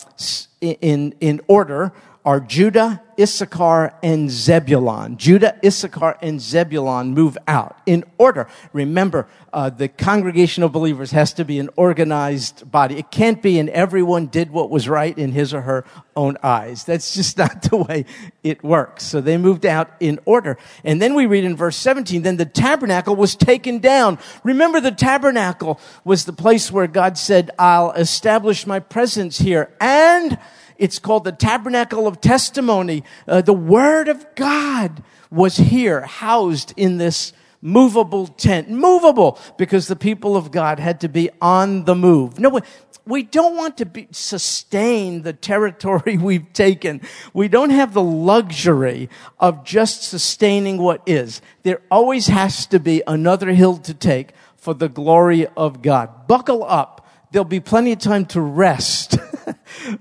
in, 0.61 1.13
in 1.19 1.41
order 1.47 1.93
are 2.25 2.39
Judah, 2.39 3.01
Issachar, 3.19 3.93
and 4.01 4.31
Zebulon. 4.31 5.15
Judah, 5.17 5.57
Issachar, 5.63 6.17
and 6.23 6.41
Zebulon 6.41 7.13
move 7.13 7.37
out 7.47 7.77
in 7.85 8.03
order. 8.17 8.47
Remember, 8.73 9.27
uh, 9.53 9.69
the 9.69 9.87
congregation 9.87 10.63
of 10.63 10.71
believers 10.71 11.11
has 11.11 11.33
to 11.33 11.45
be 11.45 11.59
an 11.59 11.69
organized 11.75 12.69
body. 12.69 12.97
It 12.97 13.11
can't 13.11 13.41
be 13.43 13.59
and 13.59 13.69
everyone 13.69 14.25
did 14.25 14.49
what 14.49 14.71
was 14.71 14.89
right 14.89 15.15
in 15.15 15.31
his 15.33 15.53
or 15.53 15.61
her 15.61 15.85
own 16.15 16.37
eyes. 16.41 16.83
That's 16.83 17.13
just 17.13 17.37
not 17.37 17.61
the 17.61 17.77
way 17.77 18.05
it 18.43 18.63
works. 18.63 19.03
So 19.03 19.21
they 19.21 19.37
moved 19.37 19.65
out 19.65 19.91
in 19.99 20.19
order. 20.25 20.57
And 20.83 20.99
then 20.99 21.13
we 21.13 21.27
read 21.27 21.43
in 21.43 21.55
verse 21.55 21.77
17, 21.77 22.23
then 22.23 22.37
the 22.37 22.45
tabernacle 22.45 23.15
was 23.15 23.35
taken 23.35 23.79
down. 23.79 24.17
Remember 24.43 24.81
the 24.81 24.91
tabernacle 24.91 25.79
was 26.03 26.25
the 26.25 26.33
place 26.33 26.71
where 26.71 26.87
God 26.87 27.19
said, 27.19 27.51
I'll 27.59 27.91
establish 27.91 28.65
my 28.65 28.79
presence 28.79 29.37
here 29.37 29.71
and 29.79 30.39
it's 30.77 30.99
called 30.99 31.23
the 31.23 31.31
Tabernacle 31.31 32.07
of 32.07 32.21
Testimony. 32.21 33.03
Uh, 33.27 33.41
the 33.41 33.53
Word 33.53 34.07
of 34.07 34.25
God 34.35 35.03
was 35.31 35.57
here, 35.57 36.01
housed 36.01 36.73
in 36.77 36.97
this 36.97 37.33
movable 37.61 38.27
tent. 38.27 38.69
Movable, 38.69 39.39
because 39.57 39.87
the 39.87 39.95
people 39.95 40.37
of 40.37 40.51
God 40.51 40.79
had 40.79 41.01
to 41.01 41.09
be 41.09 41.29
on 41.41 41.85
the 41.85 41.95
move. 41.95 42.39
No, 42.39 42.59
we 43.05 43.23
don't 43.23 43.55
want 43.55 43.77
to 43.77 43.85
be, 43.85 44.07
sustain 44.11 45.21
the 45.21 45.33
territory 45.33 46.17
we've 46.21 46.51
taken. 46.53 47.01
We 47.33 47.47
don't 47.47 47.69
have 47.69 47.93
the 47.93 48.03
luxury 48.03 49.09
of 49.39 49.63
just 49.63 50.03
sustaining 50.03 50.77
what 50.77 51.01
is. 51.05 51.41
There 51.63 51.81
always 51.91 52.27
has 52.27 52.65
to 52.67 52.79
be 52.79 53.03
another 53.05 53.51
hill 53.53 53.77
to 53.77 53.93
take 53.93 54.33
for 54.55 54.73
the 54.73 54.89
glory 54.89 55.47
of 55.55 55.81
God. 55.81 56.27
Buckle 56.27 56.63
up. 56.63 57.07
There'll 57.31 57.45
be 57.45 57.59
plenty 57.59 57.91
of 57.91 57.99
time 57.99 58.25
to 58.27 58.41
rest. 58.41 59.17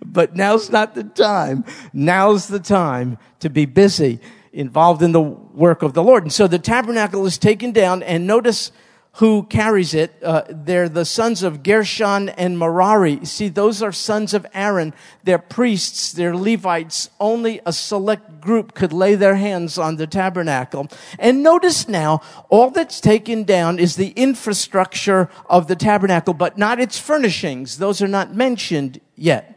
but 0.04 0.37
now's 0.37 0.71
not 0.71 0.95
the 0.95 1.04
time. 1.04 1.64
Now's 1.93 2.49
the 2.49 2.61
time 2.61 3.19
to 3.40 3.50
be 3.50 3.66
busy, 3.66 4.21
involved 4.52 5.02
in 5.02 5.12
the 5.12 5.21
work 5.21 5.83
of 5.83 5.95
the 5.95 6.02
Lord. 6.02 6.23
And 6.23 6.33
so 6.33 6.47
the 6.47 6.59
tabernacle 6.59 7.26
is 7.26 7.38
taken 7.38 7.73
down, 7.73 8.02
and 8.02 8.26
notice 8.26 8.73
who 9.19 9.45
carries 9.45 9.95
it. 9.95 10.12
Uh, 10.25 10.43
they're 10.49 10.88
the 10.88 11.04
sons 11.04 11.45
of 11.45 11.62
Gershon 11.62 12.31
and 12.31 12.59
Merari. 12.59 13.25
See, 13.25 13.49
those 13.49 13.81
are 13.81 13.93
sons 13.93 14.35
of 14.35 14.45
Aaron. 14.52 14.93
They're 15.23 15.38
priests. 15.38 16.12
They're 16.12 16.37
Levites. 16.37 17.11
Only 17.21 17.61
a 17.64 17.73
select 17.73 18.40
group 18.40 18.75
could 18.75 18.93
lay 18.93 19.14
their 19.14 19.37
hands 19.37 19.78
on 19.78 19.97
the 19.97 20.09
tabernacle. 20.09 20.88
And 21.19 21.45
notice 21.45 21.88
now, 21.88 22.23
all 22.49 22.71
that's 22.71 23.00
taken 23.00 23.45
down 23.45 23.78
is 23.78 23.95
the 23.95 24.11
infrastructure 24.11 25.31
of 25.47 25.69
the 25.69 25.76
tabernacle, 25.76 26.35
but 26.35 26.59
not 26.59 26.81
its 26.81 26.99
furnishings. 26.99 27.78
Those 27.78 28.02
are 28.02 28.09
not 28.09 28.35
mentioned 28.35 29.00
yet. 29.14 29.53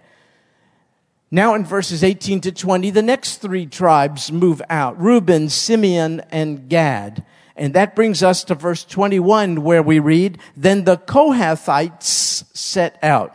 Now 1.30 1.56
in 1.56 1.66
verses 1.66 2.04
18 2.04 2.42
to 2.42 2.52
20, 2.54 2.90
the 2.92 3.02
next 3.02 3.38
three 3.38 3.66
tribes 3.66 4.32
move 4.32 4.62
out. 4.70 5.00
Reuben, 5.00 5.50
Simeon, 5.50 6.22
and 6.32 6.70
Gad. 6.70 7.26
And 7.58 7.74
that 7.74 7.96
brings 7.96 8.24
us 8.24 8.44
to 8.46 8.56
verse 8.56 8.86
21 8.86 9.64
where 9.64 9.84
we 9.84 10.00
read, 10.00 10.38
Then 10.56 10.86
the 10.86 10.98
Kohathites 10.98 12.46
set 12.56 12.98
out. 13.04 13.34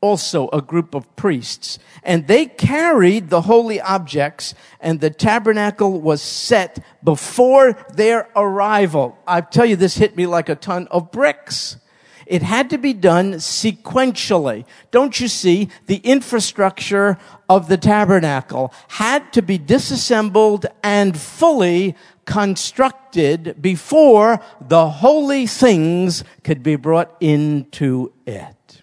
Also 0.00 0.48
a 0.50 0.62
group 0.62 0.94
of 0.94 1.16
priests. 1.16 1.80
And 2.04 2.28
they 2.28 2.46
carried 2.46 3.28
the 3.28 3.40
holy 3.40 3.80
objects 3.80 4.54
and 4.78 5.00
the 5.00 5.10
tabernacle 5.10 6.00
was 6.00 6.22
set 6.22 6.78
before 7.02 7.72
their 7.94 8.28
arrival. 8.36 9.18
I 9.26 9.40
tell 9.40 9.66
you, 9.66 9.74
this 9.74 9.96
hit 9.96 10.16
me 10.16 10.26
like 10.26 10.48
a 10.48 10.54
ton 10.54 10.86
of 10.92 11.10
bricks. 11.10 11.78
It 12.26 12.42
had 12.42 12.70
to 12.70 12.78
be 12.78 12.92
done 12.92 13.34
sequentially. 13.34 14.64
Don't 14.90 15.18
you 15.20 15.28
see? 15.28 15.68
The 15.86 15.98
infrastructure 15.98 17.18
of 17.48 17.68
the 17.68 17.76
tabernacle 17.76 18.74
had 18.88 19.32
to 19.34 19.42
be 19.42 19.58
disassembled 19.58 20.66
and 20.82 21.18
fully 21.18 21.94
constructed 22.24 23.62
before 23.62 24.40
the 24.60 24.90
holy 24.90 25.46
things 25.46 26.24
could 26.42 26.64
be 26.64 26.74
brought 26.74 27.16
into 27.20 28.12
it. 28.26 28.82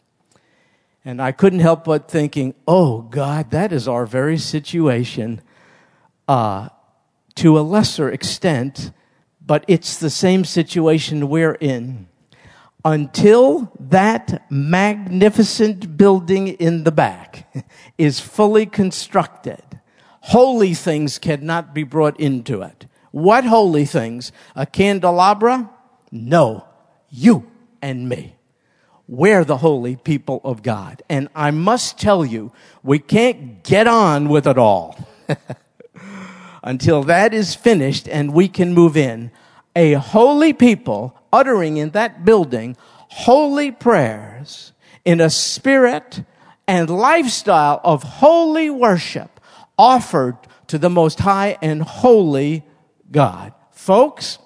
And 1.03 1.21
I 1.21 1.33
couldn't 1.33 1.59
help 1.59 1.83
but 1.83 2.09
thinking, 2.09 2.55
oh 2.65 3.01
God, 3.01 3.51
that 3.51 3.73
is 3.73 3.89
our 3.89 4.05
very 4.05 4.37
situation, 4.37 5.41
uh, 6.29 6.69
to 7.35 7.59
a 7.59 7.61
lesser 7.61 8.09
extent, 8.09 8.91
but 9.45 9.65
it's 9.67 9.97
the 9.97 10.09
same 10.09 10.45
situation 10.45 11.27
we're 11.27 11.55
in 11.55 12.07
until 12.85 13.71
that 13.79 14.49
magnificent 14.51 15.97
building 15.97 16.49
in 16.49 16.83
the 16.83 16.91
back 16.91 17.53
is 17.97 18.19
fully 18.19 18.65
constructed, 18.65 19.63
holy 20.21 20.73
things 20.73 21.17
cannot 21.17 21.73
be 21.73 21.83
brought 21.83 22.19
into 22.19 22.61
it. 22.61 22.87
What 23.11 23.45
holy 23.45 23.85
things? 23.85 24.31
A 24.55 24.65
candelabra? 24.65 25.69
No. 26.11 26.65
You 27.09 27.49
and 27.81 28.09
me. 28.09 28.35
We're 29.07 29.43
the 29.43 29.57
holy 29.57 29.95
people 29.95 30.41
of 30.43 30.63
God. 30.63 31.03
And 31.09 31.29
I 31.35 31.51
must 31.51 31.99
tell 31.99 32.25
you, 32.25 32.51
we 32.81 32.99
can't 32.99 33.63
get 33.63 33.85
on 33.85 34.29
with 34.29 34.47
it 34.47 34.57
all 34.57 34.97
until 36.63 37.03
that 37.03 37.33
is 37.33 37.53
finished 37.53 38.07
and 38.07 38.33
we 38.33 38.47
can 38.47 38.73
move 38.73 38.97
in. 38.97 39.31
A 39.75 39.93
holy 39.93 40.53
people 40.53 41.17
uttering 41.31 41.77
in 41.77 41.91
that 41.91 42.25
building 42.25 42.77
holy 43.09 43.71
prayers 43.71 44.71
in 45.05 45.19
a 45.19 45.29
spirit 45.29 46.23
and 46.67 46.89
lifestyle 46.89 47.81
of 47.83 48.03
holy 48.03 48.69
worship 48.69 49.39
offered 49.77 50.37
to 50.67 50.77
the 50.77 50.89
most 50.89 51.19
high 51.19 51.57
and 51.61 51.81
holy 51.81 52.63
God. 53.11 53.53
Folks, 53.71 54.39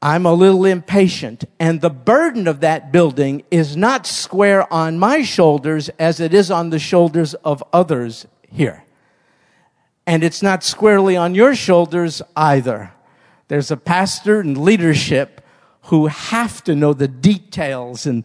I'm 0.00 0.26
a 0.26 0.32
little 0.32 0.64
impatient 0.64 1.44
and 1.58 1.80
the 1.80 1.90
burden 1.90 2.46
of 2.46 2.60
that 2.60 2.92
building 2.92 3.44
is 3.50 3.76
not 3.76 4.06
square 4.06 4.72
on 4.72 4.98
my 4.98 5.22
shoulders 5.22 5.88
as 5.98 6.20
it 6.20 6.32
is 6.32 6.50
on 6.50 6.70
the 6.70 6.78
shoulders 6.78 7.34
of 7.34 7.62
others 7.72 8.26
here. 8.50 8.84
And 10.06 10.22
it's 10.22 10.42
not 10.42 10.62
squarely 10.62 11.16
on 11.16 11.34
your 11.34 11.54
shoulders 11.54 12.22
either. 12.36 12.92
There's 13.48 13.70
a 13.70 13.76
pastor 13.76 14.40
and 14.40 14.56
leadership 14.56 15.40
who 15.82 16.06
have 16.06 16.64
to 16.64 16.74
know 16.74 16.92
the 16.92 17.08
details 17.08 18.06
and 18.06 18.24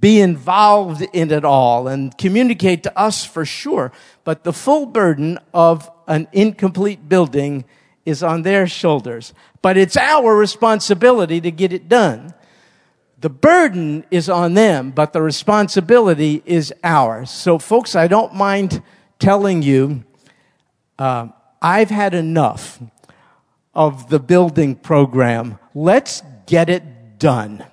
be 0.00 0.20
involved 0.20 1.02
in 1.12 1.30
it 1.30 1.44
all 1.44 1.86
and 1.86 2.16
communicate 2.18 2.82
to 2.82 2.98
us 2.98 3.24
for 3.24 3.44
sure. 3.44 3.92
But 4.24 4.42
the 4.42 4.52
full 4.52 4.86
burden 4.86 5.38
of 5.54 5.88
an 6.08 6.26
incomplete 6.32 7.08
building 7.08 7.64
is 8.04 8.22
on 8.22 8.42
their 8.42 8.66
shoulders. 8.66 9.32
But 9.62 9.76
it's 9.76 9.96
our 9.96 10.34
responsibility 10.36 11.40
to 11.40 11.50
get 11.50 11.72
it 11.72 11.88
done. 11.88 12.34
The 13.20 13.30
burden 13.30 14.04
is 14.10 14.28
on 14.28 14.54
them, 14.54 14.90
but 14.90 15.12
the 15.12 15.22
responsibility 15.22 16.42
is 16.44 16.72
ours. 16.84 17.30
So, 17.30 17.58
folks, 17.58 17.96
I 17.96 18.08
don't 18.08 18.34
mind 18.34 18.82
telling 19.18 19.62
you, 19.62 20.04
uh, 20.98 21.28
I've 21.62 21.90
had 21.90 22.14
enough 22.14 22.80
of 23.76 24.08
the 24.08 24.18
building 24.18 24.74
program. 24.74 25.60
Let's 25.72 26.22
get 26.46 26.68
it 26.68 27.20
done. 27.20 27.64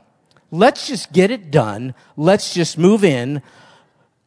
Let's 0.52 0.88
just 0.88 1.12
get 1.12 1.32
it 1.32 1.50
done. 1.50 1.96
Let's 2.16 2.54
just 2.54 2.78
move 2.78 3.04
in 3.04 3.42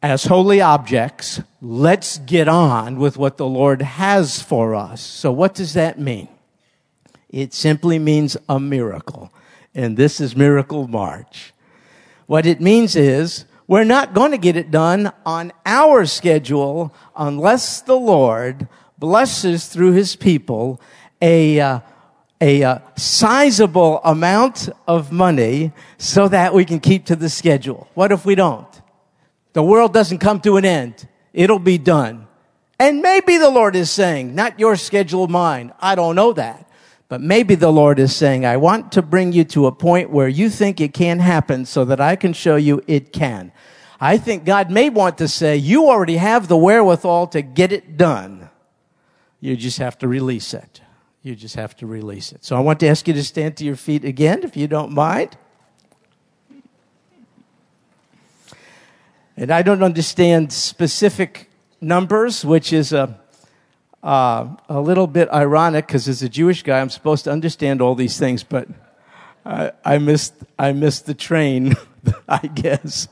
as 0.01 0.25
holy 0.25 0.59
objects. 0.59 1.41
Let's 1.61 2.17
get 2.17 2.49
on 2.49 2.99
with 2.99 3.15
what 3.15 3.37
the 3.37 3.47
Lord 3.47 3.81
has 3.81 4.41
for 4.41 4.75
us. 4.75 4.99
So, 5.01 5.31
what 5.31 5.55
does 5.55 5.73
that 5.75 5.97
mean? 5.97 6.27
It 7.29 7.53
simply 7.53 7.99
means 7.99 8.35
a 8.49 8.59
miracle 8.59 9.31
and 9.77 9.95
this 9.95 10.19
is 10.19 10.35
Miracle 10.35 10.87
March. 10.87 11.53
What 12.25 12.47
it 12.47 12.59
means 12.59 12.95
is 12.95 13.45
we're 13.67 13.83
not 13.83 14.15
going 14.15 14.31
to 14.31 14.37
get 14.37 14.57
it 14.57 14.71
done 14.71 15.13
on 15.23 15.53
our 15.65 16.05
schedule 16.07 16.93
unless 17.15 17.81
the 17.81 17.95
Lord 17.95 18.67
blesses 18.97 19.67
through 19.67 19.91
his 19.91 20.15
people 20.15 20.81
a, 21.21 21.59
uh, 21.59 21.79
a 22.39 22.63
uh, 22.63 22.79
sizable 22.95 23.99
amount 24.03 24.69
of 24.87 25.11
money 25.11 25.71
so 25.97 26.27
that 26.27 26.53
we 26.53 26.65
can 26.65 26.79
keep 26.79 27.05
to 27.05 27.15
the 27.15 27.29
schedule. 27.29 27.87
What 27.93 28.11
if 28.11 28.25
we 28.25 28.35
don't? 28.35 28.67
The 29.53 29.63
world 29.63 29.93
doesn't 29.93 30.19
come 30.19 30.39
to 30.41 30.57
an 30.57 30.65
end. 30.65 31.07
It'll 31.33 31.59
be 31.59 31.77
done. 31.77 32.27
And 32.79 33.01
maybe 33.01 33.37
the 33.37 33.49
Lord 33.49 33.75
is 33.75 33.89
saying, 33.89 34.35
not 34.35 34.59
your 34.59 34.75
schedule, 34.75 35.27
mine. 35.27 35.73
I 35.79 35.95
don't 35.95 36.15
know 36.15 36.33
that. 36.33 36.69
But 37.09 37.21
maybe 37.21 37.55
the 37.55 37.71
Lord 37.71 37.99
is 37.99 38.15
saying, 38.15 38.45
I 38.45 38.57
want 38.57 38.91
to 38.93 39.01
bring 39.01 39.31
you 39.31 39.45
to 39.45 39.67
a 39.67 39.71
point 39.71 40.09
where 40.09 40.27
you 40.27 40.49
think 40.49 40.81
it 40.81 40.93
can 40.93 41.19
happen 41.19 41.65
so 41.65 41.85
that 41.85 42.01
I 42.01 42.15
can 42.15 42.33
show 42.33 42.57
you 42.57 42.83
it 42.85 43.13
can. 43.13 43.51
I 43.99 44.17
think 44.17 44.45
God 44.45 44.69
may 44.69 44.89
want 44.89 45.17
to 45.19 45.27
say, 45.27 45.57
you 45.57 45.89
already 45.89 46.17
have 46.17 46.47
the 46.47 46.57
wherewithal 46.57 47.27
to 47.27 47.41
get 47.41 47.71
it 47.71 47.97
done. 47.97 48.49
You 49.39 49.55
just 49.55 49.79
have 49.79 49.97
to 49.99 50.07
release 50.07 50.53
it. 50.53 50.81
You 51.27 51.35
just 51.35 51.55
have 51.55 51.75
to 51.75 51.85
release 51.85 52.31
it. 52.31 52.45
So 52.45 52.55
I 52.55 52.61
want 52.61 52.79
to 52.79 52.87
ask 52.87 53.05
you 53.05 53.13
to 53.13 53.21
stand 53.21 53.57
to 53.57 53.65
your 53.65 53.75
feet 53.75 54.05
again, 54.05 54.43
if 54.43 54.55
you 54.55 54.65
don't 54.65 54.93
mind. 54.93 55.35
And 59.35 59.51
I 59.51 59.61
don't 59.61 59.83
understand 59.83 60.53
specific 60.53 61.49
numbers, 61.81 62.45
which 62.45 62.71
is 62.71 62.93
a 62.93 63.19
uh, 64.01 64.55
a 64.69 64.79
little 64.79 65.05
bit 65.05 65.27
ironic 65.33 65.87
because 65.87 66.07
as 66.07 66.23
a 66.23 66.29
Jewish 66.29 66.63
guy, 66.63 66.79
I'm 66.79 66.89
supposed 66.89 67.25
to 67.25 67.31
understand 67.33 67.81
all 67.81 67.93
these 67.93 68.17
things, 68.17 68.45
but 68.45 68.69
I, 69.45 69.73
I 69.83 69.97
missed 69.97 70.33
I 70.57 70.71
missed 70.71 71.07
the 71.07 71.13
train, 71.13 71.75
I 72.29 72.47
guess. 72.47 73.09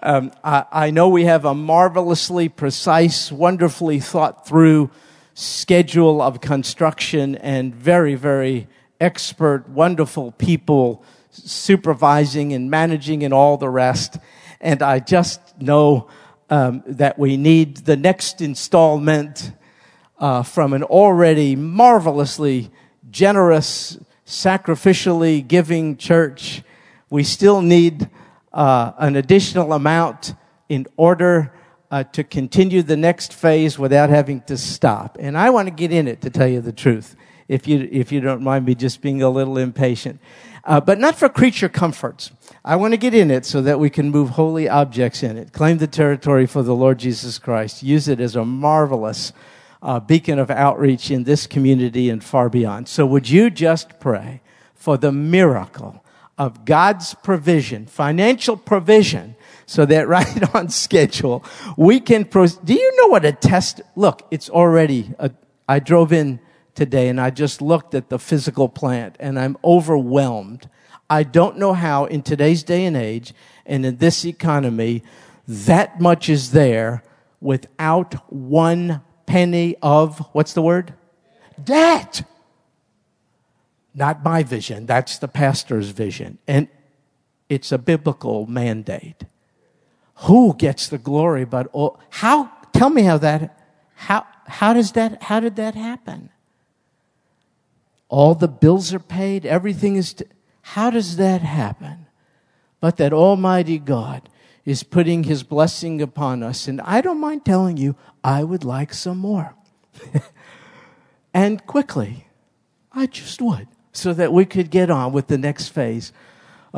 Um, 0.00 0.30
I, 0.44 0.66
I 0.70 0.90
know 0.92 1.08
we 1.08 1.24
have 1.24 1.44
a 1.44 1.52
marvelously 1.52 2.48
precise, 2.48 3.32
wonderfully 3.32 3.98
thought 3.98 4.46
through 4.46 4.92
schedule 5.38 6.20
of 6.20 6.40
construction 6.40 7.36
and 7.36 7.72
very, 7.72 8.16
very 8.16 8.66
expert, 9.00 9.68
wonderful 9.68 10.32
people 10.32 11.04
supervising 11.30 12.52
and 12.52 12.68
managing 12.68 13.22
and 13.22 13.32
all 13.32 13.56
the 13.56 13.68
rest. 13.68 14.18
And 14.60 14.82
I 14.82 14.98
just 14.98 15.40
know 15.60 16.08
um, 16.50 16.82
that 16.86 17.20
we 17.20 17.36
need 17.36 17.76
the 17.76 17.96
next 17.96 18.40
installment 18.40 19.52
uh, 20.18 20.42
from 20.42 20.72
an 20.72 20.82
already 20.82 21.54
marvelously 21.54 22.72
generous, 23.08 23.96
sacrificially 24.26 25.46
giving 25.46 25.96
church. 25.98 26.64
We 27.10 27.22
still 27.22 27.62
need 27.62 28.10
uh, 28.52 28.90
an 28.98 29.14
additional 29.14 29.72
amount 29.72 30.34
in 30.68 30.88
order 30.96 31.52
uh, 31.90 32.04
to 32.04 32.22
continue 32.24 32.82
the 32.82 32.96
next 32.96 33.32
phase 33.32 33.78
without 33.78 34.10
having 34.10 34.40
to 34.42 34.56
stop. 34.56 35.16
And 35.20 35.36
I 35.36 35.50
want 35.50 35.68
to 35.68 35.74
get 35.74 35.92
in 35.92 36.06
it, 36.06 36.20
to 36.22 36.30
tell 36.30 36.48
you 36.48 36.60
the 36.60 36.72
truth, 36.72 37.16
if 37.48 37.66
you, 37.66 37.88
if 37.90 38.12
you 38.12 38.20
don't 38.20 38.42
mind 38.42 38.66
me 38.66 38.74
just 38.74 39.00
being 39.00 39.22
a 39.22 39.30
little 39.30 39.56
impatient. 39.56 40.20
Uh, 40.64 40.80
but 40.80 40.98
not 40.98 41.14
for 41.14 41.30
creature 41.30 41.68
comforts. 41.68 42.30
I 42.62 42.76
want 42.76 42.92
to 42.92 42.98
get 42.98 43.14
in 43.14 43.30
it 43.30 43.46
so 43.46 43.62
that 43.62 43.80
we 43.80 43.88
can 43.88 44.10
move 44.10 44.30
holy 44.30 44.68
objects 44.68 45.22
in 45.22 45.38
it. 45.38 45.52
Claim 45.52 45.78
the 45.78 45.86
territory 45.86 46.46
for 46.46 46.62
the 46.62 46.74
Lord 46.74 46.98
Jesus 46.98 47.38
Christ. 47.38 47.82
Use 47.82 48.06
it 48.06 48.20
as 48.20 48.36
a 48.36 48.44
marvelous 48.44 49.32
uh, 49.82 49.98
beacon 50.00 50.38
of 50.38 50.50
outreach 50.50 51.10
in 51.10 51.24
this 51.24 51.46
community 51.46 52.10
and 52.10 52.22
far 52.22 52.50
beyond. 52.50 52.88
So 52.88 53.06
would 53.06 53.30
you 53.30 53.48
just 53.48 53.98
pray 53.98 54.42
for 54.74 54.98
the 54.98 55.12
miracle 55.12 56.04
of 56.36 56.64
God's 56.64 57.14
provision, 57.14 57.86
financial 57.86 58.56
provision, 58.56 59.36
so 59.68 59.84
that 59.86 60.08
right 60.16 60.54
on 60.54 60.68
schedule 60.68 61.44
we 61.76 62.00
can 62.00 62.24
pro- 62.24 62.46
do 62.46 62.74
you 62.74 62.96
know 62.96 63.08
what 63.08 63.24
a 63.24 63.32
test 63.32 63.80
look 63.96 64.26
it's 64.30 64.50
already 64.50 65.12
a, 65.18 65.30
i 65.68 65.78
drove 65.78 66.12
in 66.12 66.40
today 66.74 67.08
and 67.08 67.20
i 67.20 67.30
just 67.30 67.62
looked 67.62 67.94
at 67.94 68.08
the 68.08 68.18
physical 68.18 68.68
plant 68.68 69.16
and 69.20 69.38
i'm 69.38 69.56
overwhelmed 69.62 70.68
i 71.08 71.22
don't 71.22 71.56
know 71.56 71.72
how 71.72 72.04
in 72.06 72.22
today's 72.22 72.62
day 72.62 72.84
and 72.84 72.96
age 72.96 73.32
and 73.66 73.84
in 73.84 73.96
this 73.96 74.24
economy 74.24 75.02
that 75.46 76.00
much 76.00 76.28
is 76.28 76.50
there 76.50 77.02
without 77.40 78.14
one 78.32 79.00
penny 79.28 79.76
of, 79.82 80.18
what's 80.32 80.54
the 80.54 80.62
word? 80.62 80.94
Debt. 81.62 82.22
Not 83.94 84.24
my 84.24 84.42
vision, 84.42 84.86
that's 84.86 85.18
the 85.18 85.28
pastor's 85.28 85.90
vision. 85.90 86.38
And 86.46 86.68
it's 87.48 87.72
a 87.72 87.78
biblical 87.78 88.46
mandate. 88.46 89.24
Who 90.22 90.54
gets 90.56 90.88
the 90.88 90.98
glory 90.98 91.44
but 91.44 91.68
all, 91.72 92.00
how, 92.10 92.50
tell 92.72 92.90
me 92.90 93.02
how 93.02 93.18
that, 93.18 93.58
how, 93.94 94.26
how 94.46 94.72
does 94.72 94.92
that, 94.92 95.22
how 95.24 95.40
did 95.40 95.56
that 95.56 95.74
happen? 95.74 96.30
All 98.08 98.34
the 98.34 98.48
bills 98.48 98.92
are 98.92 98.98
paid, 98.98 99.46
everything 99.46 99.96
is, 99.96 100.16
how 100.62 100.90
does 100.90 101.16
that 101.16 101.42
happen? 101.42 102.06
But 102.80 102.96
that 102.96 103.12
Almighty 103.12 103.78
God 103.78 104.28
is 104.64 104.82
putting 104.82 105.24
his 105.24 105.42
blessing 105.42 106.02
upon 106.02 106.42
us. 106.42 106.68
And 106.68 106.80
I 106.82 107.00
don't 107.00 107.20
mind 107.20 107.44
telling 107.44 107.76
you, 107.76 107.96
I 108.22 108.44
would 108.44 108.64
like 108.64 108.92
some 108.92 109.18
more. 109.18 109.54
and 111.34 111.64
quickly, 111.66 112.26
I 112.92 113.06
just 113.06 113.40
would, 113.40 113.68
so 113.92 114.12
that 114.14 114.32
we 114.32 114.44
could 114.44 114.70
get 114.70 114.90
on 114.90 115.12
with 115.12 115.28
the 115.28 115.38
next 115.38 115.68
phase 115.68 116.12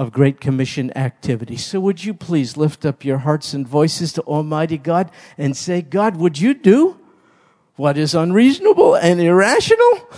of 0.00 0.12
Great 0.12 0.40
Commission 0.40 0.90
activity. 0.96 1.58
So 1.58 1.78
would 1.78 2.02
you 2.02 2.14
please 2.14 2.56
lift 2.56 2.86
up 2.86 3.04
your 3.04 3.18
hearts 3.18 3.52
and 3.52 3.68
voices 3.68 4.14
to 4.14 4.22
Almighty 4.22 4.78
God 4.78 5.10
and 5.36 5.54
say, 5.54 5.82
God, 5.82 6.16
would 6.16 6.40
you 6.40 6.54
do 6.54 6.98
what 7.76 7.98
is 7.98 8.14
unreasonable 8.14 8.94
and 8.94 9.20
irrational? 9.20 10.08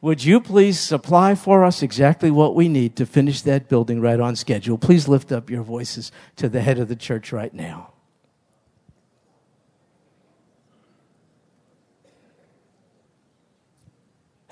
Would 0.00 0.22
you 0.22 0.40
please 0.40 0.78
supply 0.78 1.34
for 1.34 1.64
us 1.64 1.82
exactly 1.82 2.30
what 2.30 2.54
we 2.54 2.68
need 2.68 2.94
to 2.96 3.04
finish 3.04 3.42
that 3.42 3.68
building 3.68 4.00
right 4.00 4.20
on 4.20 4.36
schedule? 4.36 4.78
Please 4.78 5.08
lift 5.08 5.32
up 5.32 5.50
your 5.50 5.64
voices 5.64 6.12
to 6.36 6.48
the 6.48 6.60
head 6.60 6.78
of 6.78 6.86
the 6.86 6.94
church 6.94 7.32
right 7.32 7.52
now. 7.52 7.94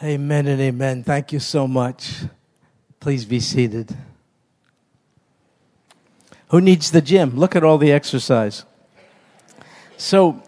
Amen 0.02 0.48
and 0.48 0.60
amen. 0.60 1.04
Thank 1.04 1.32
you 1.32 1.38
so 1.38 1.68
much. 1.68 2.24
Please 2.98 3.24
be 3.24 3.38
seated. 3.38 3.96
Who 6.54 6.60
needs 6.60 6.92
the 6.92 7.02
gym? 7.02 7.34
Look 7.34 7.56
at 7.56 7.64
all 7.64 7.78
the 7.78 7.90
exercise. 7.90 8.64
So, 9.96 10.40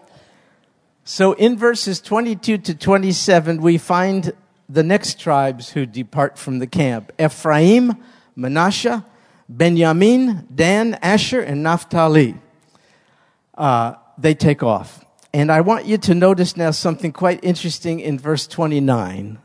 so 1.03 1.33
in 1.33 1.57
verses 1.57 1.99
22 1.99 2.59
to 2.59 2.75
27, 2.75 3.61
we 3.61 3.77
find 3.77 4.31
the 4.69 4.83
next 4.83 5.19
tribes 5.19 5.71
who 5.71 5.85
depart 5.85 6.37
from 6.37 6.59
the 6.59 6.65
camp 6.65 7.11
Ephraim, 7.19 7.97
Manasseh, 8.37 9.05
Benjamin, 9.49 10.47
Dan, 10.55 10.97
Asher, 11.01 11.41
and 11.41 11.61
Naphtali. 11.61 12.35
Uh, 13.53 13.95
they 14.17 14.33
take 14.33 14.63
off. 14.63 15.03
And 15.33 15.51
I 15.51 15.59
want 15.59 15.87
you 15.87 15.97
to 15.97 16.15
notice 16.15 16.55
now 16.55 16.71
something 16.71 17.11
quite 17.11 17.43
interesting 17.43 17.99
in 17.99 18.17
verse 18.17 18.47
29. 18.47 19.39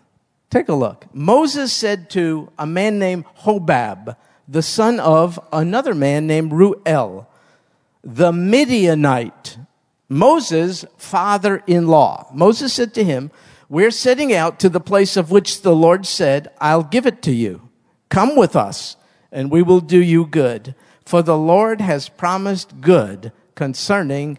Take 0.48 0.68
a 0.68 0.75
look. 0.75 1.12
Moses 1.12 1.72
said 1.72 2.09
to 2.11 2.53
a 2.57 2.66
man 2.66 3.01
named 3.01 3.25
Hobab, 3.40 4.14
the 4.49 4.63
son 4.63 5.01
of 5.01 5.39
another 5.53 5.95
man 5.95 6.27
named 6.27 6.53
Ruel, 6.53 7.29
the 8.03 8.33
Midianite, 8.33 9.59
Moses' 10.09 10.85
father 10.99 11.63
in 11.67 11.87
law. 11.87 12.29
Moses 12.35 12.73
said 12.73 12.93
to 12.95 13.05
him, 13.05 13.31
We're 13.69 13.91
setting 13.91 14.33
out 14.35 14.61
to 14.61 14.69
the 14.69 14.81
place 14.81 15.17
of 15.17 15.31
which 15.31 15.63
the 15.63 15.75
Lord 15.75 16.07
said, 16.07 16.51
I'll 16.61 16.83
give 16.83 17.07
it 17.07 17.23
to 17.23 17.33
you. 17.33 17.69
Come 18.09 18.37
with 18.37 18.57
us 18.57 18.97
and 19.33 19.51
we 19.51 19.63
will 19.63 19.81
do 19.81 20.01
you 20.01 20.27
good. 20.27 20.75
For 21.05 21.23
the 21.23 21.39
Lord 21.39 21.81
has 21.81 22.09
promised 22.09 22.81
good 22.81 23.33
concerning 23.55 24.39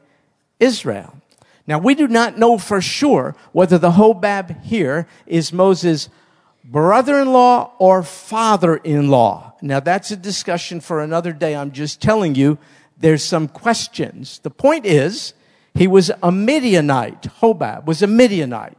Israel. 0.60 1.18
Now 1.66 1.80
we 1.80 1.96
do 1.96 2.08
not 2.08 2.38
know 2.38 2.58
for 2.58 2.80
sure 2.80 3.36
whether 3.52 3.78
the 3.78 3.92
Hobab 3.92 4.64
here 4.64 5.08
is 5.26 5.52
Moses' 5.52 6.10
brother-in-law 6.64 7.74
or 7.80 8.04
father-in-law. 8.04 9.53
Now 9.64 9.80
that's 9.80 10.12
a 10.12 10.18
discussion 10.18 10.82
for 10.82 11.02
another 11.02 11.32
day. 11.32 11.56
I'm 11.56 11.72
just 11.72 12.02
telling 12.02 12.36
you 12.36 12.58
there's 12.98 13.24
some 13.24 13.48
questions. 13.48 14.40
The 14.40 14.50
point 14.50 14.86
is, 14.86 15.34
he 15.74 15.88
was 15.88 16.12
a 16.22 16.34
Midianite. 16.34 17.24
Hobab 17.40 17.86
was 17.86 18.02
a 18.02 18.08
Midianite. 18.08 18.78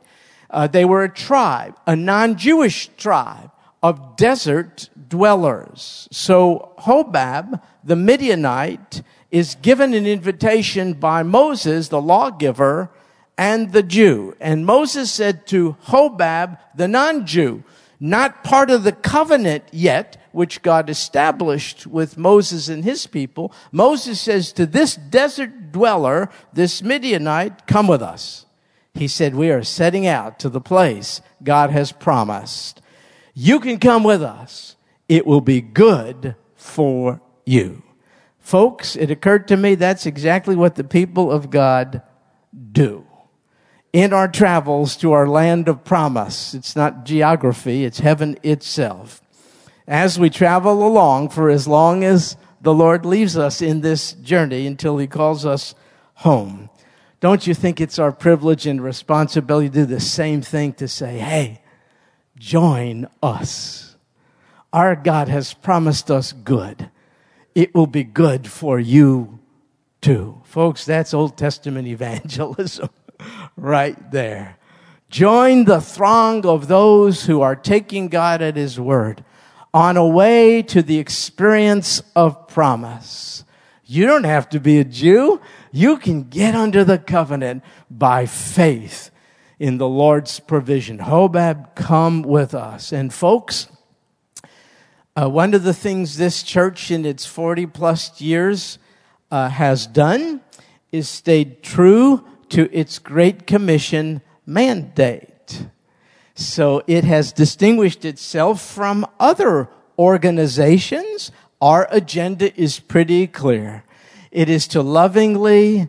Uh, 0.51 0.67
they 0.67 0.85
were 0.85 1.03
a 1.03 1.09
tribe, 1.09 1.75
a 1.87 1.97
non-Jewish 1.97 2.91
tribe 2.99 3.51
of 3.83 4.17
desert 4.17 4.91
dwellers. 5.09 6.07
So 6.13 6.75
Hobab, 6.81 7.63
the 7.83 7.97
Midianite, 7.97 9.03
is 9.31 9.55
given 9.57 9.95
an 9.95 10.07
invitation 10.07 10.93
by 10.93 11.23
Moses, 11.23 11.89
the 11.89 12.01
lawgiver, 12.01 12.91
and 13.39 13.73
the 13.73 13.83
Jew. 13.83 14.37
And 14.39 14.67
Moses 14.67 15.11
said 15.11 15.47
to 15.47 15.77
Hobab, 15.87 16.59
the 16.77 16.89
non-Jew, 16.89 17.65
not 18.01 18.45
part 18.45 18.71
of 18.71 18.85
the 18.85 18.93
covenant 18.93 19.65
yet, 19.73 20.17
which 20.33 20.63
God 20.63 20.91
established 20.91 21.87
with 21.87 22.19
Moses 22.19 22.69
and 22.69 22.85
his 22.85 23.07
people, 23.07 23.53
Moses 23.73 24.21
says 24.21 24.53
to 24.53 24.67
this 24.67 24.97
desert 24.97 25.73
dweller, 25.73 26.29
this 26.53 26.83
Midianite, 26.83 27.67
come 27.67 27.87
with 27.87 28.03
us. 28.03 28.47
He 28.95 29.09
said, 29.09 29.35
we 29.35 29.51
are 29.51 29.63
setting 29.63 30.07
out 30.07 30.39
to 30.41 30.49
the 30.49 30.61
place 30.61 31.21
God 31.43 31.71
has 31.71 31.93
promised. 31.93 32.81
You 33.35 33.59
can 33.59 33.79
come 33.79 34.05
with 34.05 34.23
us. 34.23 34.77
It 35.09 35.27
will 35.27 35.41
be 35.41 35.61
good 35.61 36.37
for 36.55 37.21
you. 37.45 37.83
Folks, 38.39 38.95
it 38.95 39.11
occurred 39.11 39.49
to 39.49 39.57
me 39.57 39.75
that's 39.75 40.07
exactly 40.07 40.55
what 40.55 40.75
the 40.75 40.85
people 40.85 41.33
of 41.33 41.51
God 41.51 42.03
do 42.73 43.07
in 43.95 44.13
our 44.13 44.27
travels 44.27 44.97
to 44.97 45.13
our 45.13 45.29
land 45.29 45.69
of 45.69 45.85
promise. 45.85 46.53
It's 46.53 46.75
not 46.75 47.05
geography, 47.05 47.85
it's 47.85 48.01
heaven 48.01 48.37
itself 48.43 49.23
as 49.87 50.19
we 50.19 50.31
travel 50.31 50.85
along 50.85 51.29
for 51.29 51.49
as 51.49 51.69
long 51.69 52.03
as 52.03 52.37
the 52.61 52.75
Lord 52.75 53.07
leaves 53.07 53.39
us 53.39 53.63
in 53.63 53.83
this 53.83 54.13
journey 54.13 54.67
until 54.67 54.99
he 54.99 55.07
calls 55.07 55.47
us 55.47 55.77
home. 56.15 56.71
Don't 57.21 57.47
you 57.47 57.55
think 57.55 57.81
it's 57.81 58.01
our 58.01 58.11
privilege 58.11 58.67
and 58.67 58.83
responsibility 58.83 59.69
to 59.69 59.75
do 59.75 59.85
the 59.87 60.01
same 60.01 60.43
thing 60.43 60.73
to 60.75 60.89
say, 60.89 61.19
hey, 61.19 61.63
join 62.37 63.07
us. 63.23 63.97
Our 64.73 64.97
God 64.97 65.29
has 65.29 65.55
promised 65.55 66.11
us 66.11 66.33
good. 66.33 66.91
It 67.55 67.73
will 67.77 67.87
be 67.87 68.03
good 68.03 68.49
for 68.49 68.81
you 68.81 69.39
too. 70.01 70.41
Folks, 70.43 70.85
that's 70.85 71.15
Old 71.15 71.37
Testament 71.37 71.87
evangelism 71.87 72.91
right 73.57 74.11
there. 74.11 74.59
Join 75.09 75.65
the 75.65 75.81
throng 75.81 76.45
of 76.45 76.67
those 76.67 77.27
who 77.27 77.41
are 77.41 77.57
taking 77.57 78.09
God 78.09 78.43
at 78.43 78.57
His 78.57 78.81
word 78.81 79.25
on 79.73 79.97
a 79.97 80.07
way 80.07 80.63
to 80.63 80.83
the 80.83 80.99
experience 80.99 82.03
of 82.15 82.49
promise. 82.49 83.45
You 83.85 84.07
don't 84.07 84.25
have 84.25 84.49
to 84.51 84.61
be 84.61 84.79
a 84.79 84.85
Jew. 84.85 85.41
You 85.73 85.99
can 85.99 86.25
get 86.25 86.55
under 86.55 86.85
the 86.85 86.99
covenant 86.99 87.63
by 87.91 88.27
faith 88.27 89.11
in 89.59 89.79
the 89.79 89.89
Lord's 89.89 90.41
provision. 90.41 90.99
Hobab, 90.99 91.75
come 91.75 92.23
with 92.23 92.55
us. 92.55 92.93
And 92.93 93.13
folks, 93.13 93.69
uh, 95.17 95.29
one 95.29 95.55
of 95.55 95.63
the 95.63 95.75
things 95.75 96.17
this 96.17 96.43
church 96.43 96.91
in 96.91 97.05
its 97.05 97.27
40 97.27 97.67
plus 97.67 98.21
years 98.21 98.79
uh, 99.31 99.49
has 99.49 99.87
done 99.87 100.41
is 100.91 101.09
stayed 101.09 101.63
true 101.63 102.25
to 102.55 102.73
its 102.73 103.01
Great 103.01 103.49
Commission 103.49 104.23
mandate. 104.47 105.67
So 106.37 106.85
it 106.87 107.03
has 107.03 107.33
distinguished 107.33 108.05
itself 108.05 108.61
from 108.63 109.05
other 109.19 109.69
organizations. 109.99 111.33
Our 111.61 111.89
agenda 111.91 112.55
is 112.55 112.79
pretty 112.79 113.27
clear. 113.27 113.83
It 114.31 114.49
is 114.49 114.69
to 114.69 114.83
lovingly 114.83 115.89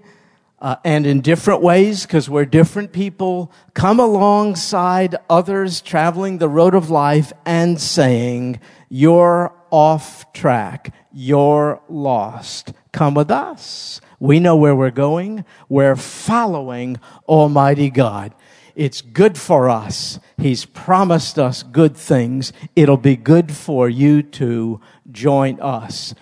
uh, 0.59 0.77
and 0.83 1.05
in 1.05 1.21
different 1.21 1.61
ways, 1.61 2.07
because 2.07 2.27
we're 2.27 2.45
different 2.45 2.91
people, 2.91 3.51
come 3.75 3.99
alongside 3.99 5.15
others 5.29 5.81
traveling 5.81 6.39
the 6.39 6.49
road 6.49 6.73
of 6.73 6.89
life 6.89 7.31
and 7.45 7.79
saying, 7.79 8.59
You're 8.89 9.53
off 9.69 10.33
track. 10.33 10.95
You're 11.13 11.79
lost. 11.87 12.73
Come 12.91 13.13
with 13.13 13.29
us. 13.29 14.01
We 14.19 14.39
know 14.39 14.55
where 14.55 14.75
we're 14.75 14.91
going. 14.91 15.45
We're 15.69 15.95
following 15.95 16.99
Almighty 17.27 17.89
God. 17.89 18.33
It's 18.75 19.01
good 19.01 19.37
for 19.37 19.69
us. 19.69 20.19
He's 20.37 20.65
promised 20.65 21.39
us 21.39 21.63
good 21.63 21.95
things. 21.95 22.51
It'll 22.75 22.97
be 22.97 23.15
good 23.15 23.53
for 23.53 23.87
you 23.87 24.21
to 24.23 24.81
join 25.11 25.59
us. 25.61 26.13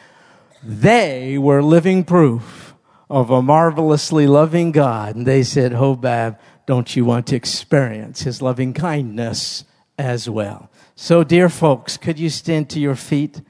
They 0.61 1.37
were 1.37 1.63
living 1.63 2.03
proof 2.03 2.75
of 3.09 3.29
a 3.29 3.41
marvelously 3.41 4.27
loving 4.27 4.71
God. 4.71 5.15
And 5.15 5.25
they 5.25 5.43
said, 5.43 5.73
Hobab, 5.73 6.37
don't 6.65 6.95
you 6.95 7.05
want 7.05 7.27
to 7.27 7.35
experience 7.35 8.21
his 8.21 8.41
loving 8.41 8.73
kindness 8.73 9.65
as 9.97 10.29
well? 10.29 10.69
So, 10.95 11.23
dear 11.23 11.49
folks, 11.49 11.97
could 11.97 12.19
you 12.19 12.29
stand 12.29 12.69
to 12.69 12.79
your 12.79 12.95
feet 12.95 13.41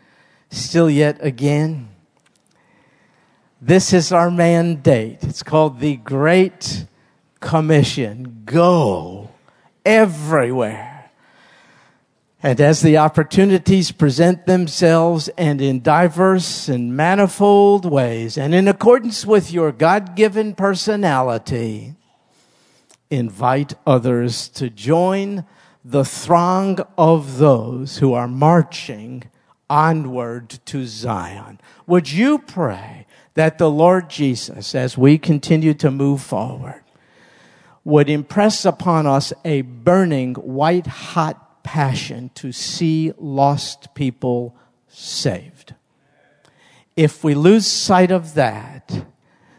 still 0.49 0.89
yet 0.89 1.17
again? 1.19 1.89
This 3.65 3.93
is 3.93 4.11
our 4.11 4.29
mandate. 4.29 5.23
It's 5.23 5.41
called 5.41 5.79
the 5.79 5.95
Great 5.95 6.85
commission 7.39 8.41
go 8.43 9.29
everywhere. 9.85 11.09
And 12.43 12.59
as 12.59 12.81
the 12.81 12.97
opportunities 12.97 13.93
present 13.93 14.47
themselves 14.47 15.29
and 15.37 15.61
in 15.61 15.79
diverse 15.79 16.67
and 16.67 16.97
manifold 16.97 17.85
ways 17.85 18.37
and 18.37 18.53
in 18.53 18.67
accordance 18.67 19.25
with 19.25 19.53
your 19.53 19.71
God 19.71 20.17
given 20.17 20.55
personality, 20.55 21.95
invite 23.09 23.75
others 23.87 24.49
to 24.49 24.69
join 24.69 25.45
the 25.85 26.03
throng 26.03 26.79
of 26.97 27.37
those 27.37 27.99
who 27.99 28.11
are 28.11 28.27
marching 28.27 29.23
onward 29.69 30.49
to 30.65 30.85
Zion. 30.85 31.61
Would 31.87 32.11
you 32.11 32.39
pray 32.39 33.02
that 33.35 33.57
the 33.57 33.69
Lord 33.69 34.09
Jesus, 34.09 34.75
as 34.75 34.97
we 34.97 35.17
continue 35.17 35.73
to 35.75 35.89
move 35.89 36.21
forward, 36.21 36.83
would 37.83 38.09
impress 38.09 38.65
upon 38.65 39.05
us 39.05 39.33
a 39.43 39.61
burning, 39.61 40.35
white 40.35 40.87
hot 40.87 41.63
passion 41.63 42.29
to 42.35 42.51
see 42.51 43.11
lost 43.17 43.93
people 43.95 44.55
saved. 44.87 45.73
If 46.95 47.23
we 47.23 47.33
lose 47.33 47.65
sight 47.65 48.11
of 48.11 48.35
that, 48.35 49.05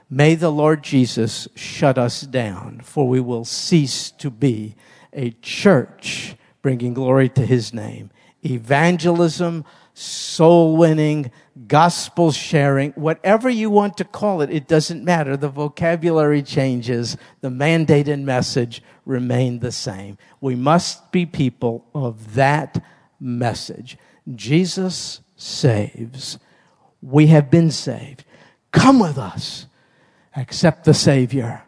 may 0.09 0.37
the 0.37 0.53
Lord 0.53 0.85
Jesus 0.85 1.49
shut 1.57 1.99
us 1.99 2.21
down, 2.21 2.81
for 2.85 3.09
we 3.09 3.21
will 3.21 3.45
cease 3.45 4.11
to 4.13 4.31
be 4.31 4.77
a 5.13 5.31
church 5.43 6.37
bringing 6.63 6.95
glory 6.95 7.29
to 7.31 7.45
his 7.45 7.75
name. 7.75 8.11
Evangelism, 8.45 9.65
soul 9.95 10.77
winning, 10.77 11.31
gospel 11.67 12.33
sharing, 12.33 12.93
whatever 12.93 13.49
you 13.49 13.71
want 13.71 13.97
to 13.97 14.05
call 14.05 14.41
it, 14.41 14.51
it 14.51 14.67
doesn't 14.67 15.05
matter. 15.05 15.37
The 15.37 15.49
vocabulary 15.49 16.43
changes, 16.43 17.17
the 17.41 17.51
mandate 17.51 18.09
and 18.09 18.27
message 18.27 18.83
remain 19.07 19.61
the 19.61 19.73
same. 19.73 20.19
We 20.41 20.55
must 20.55 21.13
be 21.13 21.27
people 21.27 21.87
of 21.95 22.35
that 22.35 22.83
message. 23.21 23.97
Jesus 24.35 25.21
saves. 25.37 26.39
We 27.01 27.29
have 27.29 27.51
been 27.51 27.71
saved. 27.71 28.25
Come 28.73 28.99
with 28.99 29.19
us. 29.19 29.67
Accept 30.37 30.85
the 30.85 30.95
Savior 30.95 31.63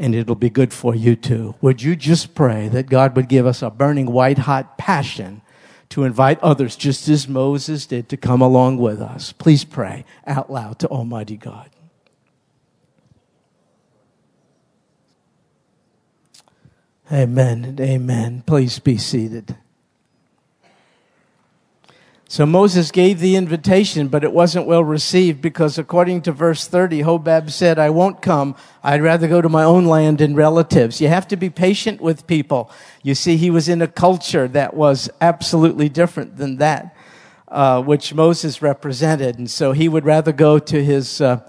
and 0.00 0.14
it'll 0.14 0.34
be 0.34 0.50
good 0.50 0.72
for 0.72 0.94
you 0.94 1.14
too. 1.14 1.54
Would 1.60 1.82
you 1.82 1.94
just 1.94 2.34
pray 2.34 2.68
that 2.68 2.88
God 2.88 3.14
would 3.14 3.28
give 3.28 3.46
us 3.46 3.60
a 3.60 3.70
burning 3.70 4.10
white 4.10 4.38
hot 4.38 4.78
passion 4.78 5.42
to 5.90 6.04
invite 6.04 6.40
others, 6.40 6.76
just 6.76 7.08
as 7.08 7.28
Moses 7.28 7.86
did, 7.86 8.08
to 8.08 8.16
come 8.16 8.40
along 8.40 8.78
with 8.78 9.00
us. 9.00 9.32
Please 9.32 9.64
pray 9.64 10.04
out 10.26 10.50
loud 10.50 10.78
to 10.78 10.88
Almighty 10.88 11.36
God. 11.36 11.68
Amen 17.12 17.64
and 17.64 17.80
amen. 17.80 18.44
Please 18.46 18.78
be 18.78 18.96
seated. 18.96 19.56
So 22.30 22.46
Moses 22.46 22.92
gave 22.92 23.18
the 23.18 23.34
invitation, 23.34 24.06
but 24.06 24.22
it 24.22 24.32
wasn't 24.32 24.68
well 24.68 24.84
received 24.84 25.42
because 25.42 25.78
according 25.78 26.22
to 26.22 26.30
verse 26.30 26.64
30, 26.64 27.00
Hobab 27.00 27.50
said, 27.50 27.76
I 27.76 27.90
won't 27.90 28.22
come. 28.22 28.54
I'd 28.84 29.02
rather 29.02 29.26
go 29.26 29.42
to 29.42 29.48
my 29.48 29.64
own 29.64 29.86
land 29.86 30.20
and 30.20 30.36
relatives. 30.36 31.00
You 31.00 31.08
have 31.08 31.26
to 31.26 31.36
be 31.36 31.50
patient 31.50 32.00
with 32.00 32.28
people. 32.28 32.70
You 33.02 33.16
see, 33.16 33.36
he 33.36 33.50
was 33.50 33.68
in 33.68 33.82
a 33.82 33.88
culture 33.88 34.46
that 34.46 34.74
was 34.74 35.10
absolutely 35.20 35.88
different 35.88 36.36
than 36.36 36.58
that, 36.58 36.96
uh, 37.48 37.82
which 37.82 38.14
Moses 38.14 38.62
represented. 38.62 39.36
And 39.36 39.50
so 39.50 39.72
he 39.72 39.88
would 39.88 40.04
rather 40.04 40.30
go 40.30 40.60
to 40.60 40.84
his, 40.84 41.20
uh, 41.20 41.40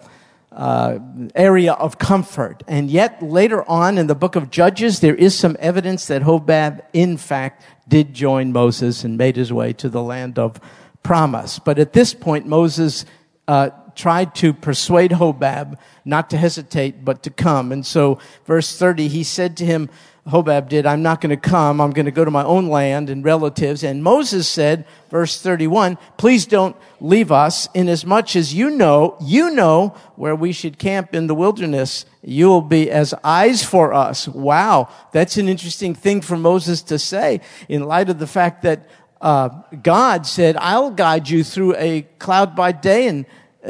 uh, 0.52 1.00
area 1.34 1.74
of 1.74 1.98
comfort. 1.98 2.64
And 2.68 2.90
yet 2.90 3.22
later 3.24 3.68
on 3.70 3.98
in 3.98 4.08
the 4.08 4.16
book 4.16 4.36
of 4.36 4.50
Judges, 4.50 5.00
there 5.00 5.16
is 5.16 5.38
some 5.38 5.56
evidence 5.60 6.08
that 6.08 6.24
Hobab, 6.24 6.82
in 6.94 7.18
fact, 7.18 7.64
did 7.88 8.14
join 8.14 8.52
Moses 8.52 9.04
and 9.04 9.18
made 9.18 9.36
his 9.36 9.54
way 9.54 9.74
to 9.74 9.90
the 9.90 10.04
land 10.04 10.38
of 10.38 10.60
promise. 11.04 11.60
But 11.60 11.80
at 11.80 11.94
this 11.94 12.14
point, 12.14 12.46
Moses 12.46 13.06
uh, 13.48 13.70
tried 13.96 14.36
to 14.36 14.54
persuade 14.54 15.12
Hobab 15.12 15.78
not 16.06 16.30
to 16.32 16.38
hesitate, 16.38 17.04
but 17.06 17.24
to 17.24 17.30
come. 17.30 17.72
And 17.72 17.86
so, 17.86 18.20
verse 18.46 18.78
30, 18.78 19.08
he 19.08 19.24
said 19.24 19.58
to 19.58 19.66
him, 19.66 19.90
Hobab 20.28 20.70
did, 20.70 20.86
I'm 20.86 21.02
not 21.02 21.20
going 21.20 21.32
to 21.32 21.50
come. 21.50 21.82
I'm 21.82 21.92
going 21.92 22.06
to 22.06 22.12
go 22.12 22.24
to 22.24 22.30
my 22.30 22.44
own 22.44 22.68
land 22.68 23.10
and 23.10 23.24
relatives. 23.24 23.84
And 23.84 24.04
Moses 24.04 24.48
said, 24.48 24.86
verse 25.10 25.42
31, 25.42 25.98
please 26.18 26.46
don't 26.46 26.76
leave 27.00 27.32
us 27.32 27.68
inasmuch 27.74 28.36
as 28.36 28.54
you 28.54 28.70
know, 28.70 29.18
you 29.20 29.50
know 29.50 29.96
where 30.16 30.36
we 30.36 30.52
should 30.52 30.78
camp 30.78 31.16
in 31.16 31.26
the 31.26 31.34
wilderness. 31.34 32.06
You 32.22 32.50
will 32.50 32.62
be 32.62 32.92
as 32.92 33.16
eyes 33.24 33.64
for 33.64 33.94
us. 33.94 34.28
Wow. 34.28 34.90
That's 35.12 35.38
an 35.38 35.50
interesting 35.50 35.96
thing 35.96 36.22
for 36.22 36.38
Moses 36.38 36.84
to 36.84 37.00
say 37.00 37.42
in 37.68 37.84
light 37.84 38.10
of 38.10 38.20
the 38.20 38.28
fact 38.28 38.62
that 38.62 38.88
uh, 39.22 39.50
God 39.82 40.26
said, 40.26 40.56
I'll 40.58 40.92
guide 40.92 41.30
you 41.30 41.44
through 41.44 41.76
a 41.78 42.04
cloud 42.20 42.56
by 42.56 42.72
day 42.72 43.08
and 43.08 43.26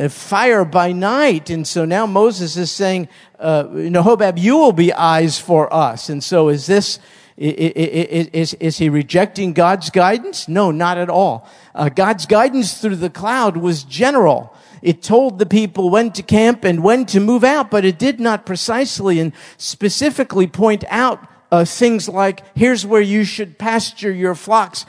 fire 0.09 0.65
by 0.65 0.91
night. 0.91 1.49
And 1.49 1.67
so 1.67 1.85
now 1.85 2.05
Moses 2.05 2.57
is 2.57 2.71
saying, 2.71 3.09
uh, 3.39 3.63
Hobab, 3.65 4.37
you 4.37 4.57
will 4.57 4.71
be 4.71 4.93
eyes 4.93 5.39
for 5.39 5.73
us. 5.73 6.09
And 6.09 6.23
so 6.23 6.49
is 6.49 6.67
this, 6.67 6.99
is, 7.37 8.27
is, 8.27 8.53
is 8.55 8.77
he 8.77 8.89
rejecting 8.89 9.53
God's 9.53 9.89
guidance? 9.89 10.47
No, 10.47 10.71
not 10.71 10.97
at 10.97 11.09
all. 11.09 11.47
Uh, 11.73 11.89
God's 11.89 12.25
guidance 12.25 12.79
through 12.79 12.97
the 12.97 13.09
cloud 13.09 13.57
was 13.57 13.83
general. 13.83 14.55
It 14.81 15.01
told 15.01 15.39
the 15.39 15.45
people 15.45 15.89
when 15.89 16.11
to 16.13 16.23
camp 16.23 16.63
and 16.63 16.83
when 16.83 17.05
to 17.07 17.19
move 17.19 17.43
out, 17.43 17.69
but 17.69 17.85
it 17.85 17.99
did 17.99 18.19
not 18.19 18.45
precisely 18.45 19.19
and 19.19 19.33
specifically 19.57 20.47
point 20.47 20.83
out 20.89 21.27
uh, 21.51 21.65
things 21.65 22.07
like 22.07 22.43
here's 22.55 22.85
where 22.85 23.01
you 23.01 23.23
should 23.23 23.57
pasture 23.57 24.11
your 24.11 24.35
flocks 24.35 24.85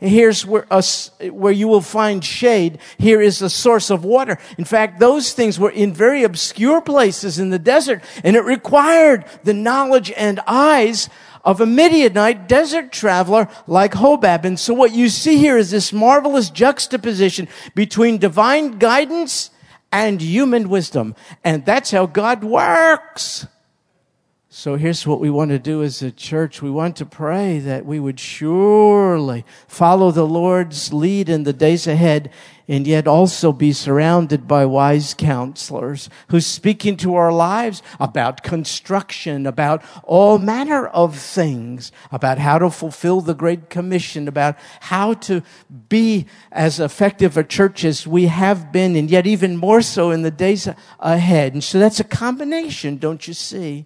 here's 0.00 0.46
where, 0.46 0.66
uh, 0.70 0.82
where 1.30 1.52
you 1.52 1.66
will 1.66 1.80
find 1.80 2.24
shade 2.24 2.78
here 2.98 3.20
is 3.20 3.42
a 3.42 3.50
source 3.50 3.90
of 3.90 4.04
water 4.04 4.38
in 4.56 4.64
fact 4.64 5.00
those 5.00 5.32
things 5.32 5.58
were 5.58 5.70
in 5.70 5.92
very 5.92 6.22
obscure 6.22 6.80
places 6.80 7.38
in 7.38 7.50
the 7.50 7.58
desert 7.58 8.02
and 8.22 8.36
it 8.36 8.44
required 8.44 9.24
the 9.44 9.54
knowledge 9.54 10.12
and 10.16 10.40
eyes 10.46 11.08
of 11.44 11.60
a 11.60 11.66
Midianite 11.66 12.48
desert 12.48 12.90
traveler 12.90 13.48
like 13.68 13.92
Hobab. 13.92 14.44
And 14.44 14.58
so 14.58 14.74
what 14.74 14.92
you 14.92 15.08
see 15.08 15.38
here 15.38 15.56
is 15.56 15.70
this 15.70 15.92
marvelous 15.92 16.50
juxtaposition 16.50 17.46
between 17.76 18.18
divine 18.18 18.78
guidance 18.78 19.50
and 19.92 20.20
human 20.20 20.68
wisdom. 20.68 21.14
And 21.44 21.64
that's 21.64 21.92
how 21.92 22.06
God 22.06 22.42
works. 22.42 23.46
So 24.58 24.76
here's 24.76 25.06
what 25.06 25.20
we 25.20 25.28
want 25.28 25.50
to 25.50 25.58
do 25.58 25.82
as 25.82 26.00
a 26.00 26.10
church. 26.10 26.62
We 26.62 26.70
want 26.70 26.96
to 26.96 27.04
pray 27.04 27.58
that 27.58 27.84
we 27.84 28.00
would 28.00 28.18
surely 28.18 29.44
follow 29.68 30.10
the 30.10 30.26
Lord's 30.26 30.94
lead 30.94 31.28
in 31.28 31.42
the 31.42 31.52
days 31.52 31.86
ahead 31.86 32.30
and 32.66 32.86
yet 32.86 33.06
also 33.06 33.52
be 33.52 33.74
surrounded 33.74 34.48
by 34.48 34.64
wise 34.64 35.12
counselors 35.12 36.08
who 36.28 36.40
speak 36.40 36.86
into 36.86 37.16
our 37.16 37.30
lives 37.30 37.82
about 38.00 38.42
construction, 38.42 39.46
about 39.46 39.84
all 40.04 40.38
manner 40.38 40.86
of 40.86 41.18
things, 41.18 41.92
about 42.10 42.38
how 42.38 42.58
to 42.58 42.70
fulfill 42.70 43.20
the 43.20 43.34
Great 43.34 43.68
Commission, 43.68 44.26
about 44.26 44.56
how 44.80 45.12
to 45.12 45.42
be 45.90 46.24
as 46.50 46.80
effective 46.80 47.36
a 47.36 47.44
church 47.44 47.84
as 47.84 48.06
we 48.06 48.24
have 48.24 48.72
been 48.72 48.96
and 48.96 49.10
yet 49.10 49.26
even 49.26 49.58
more 49.58 49.82
so 49.82 50.10
in 50.10 50.22
the 50.22 50.30
days 50.30 50.66
ahead. 50.98 51.52
And 51.52 51.62
so 51.62 51.78
that's 51.78 52.00
a 52.00 52.04
combination, 52.04 52.96
don't 52.96 53.28
you 53.28 53.34
see? 53.34 53.84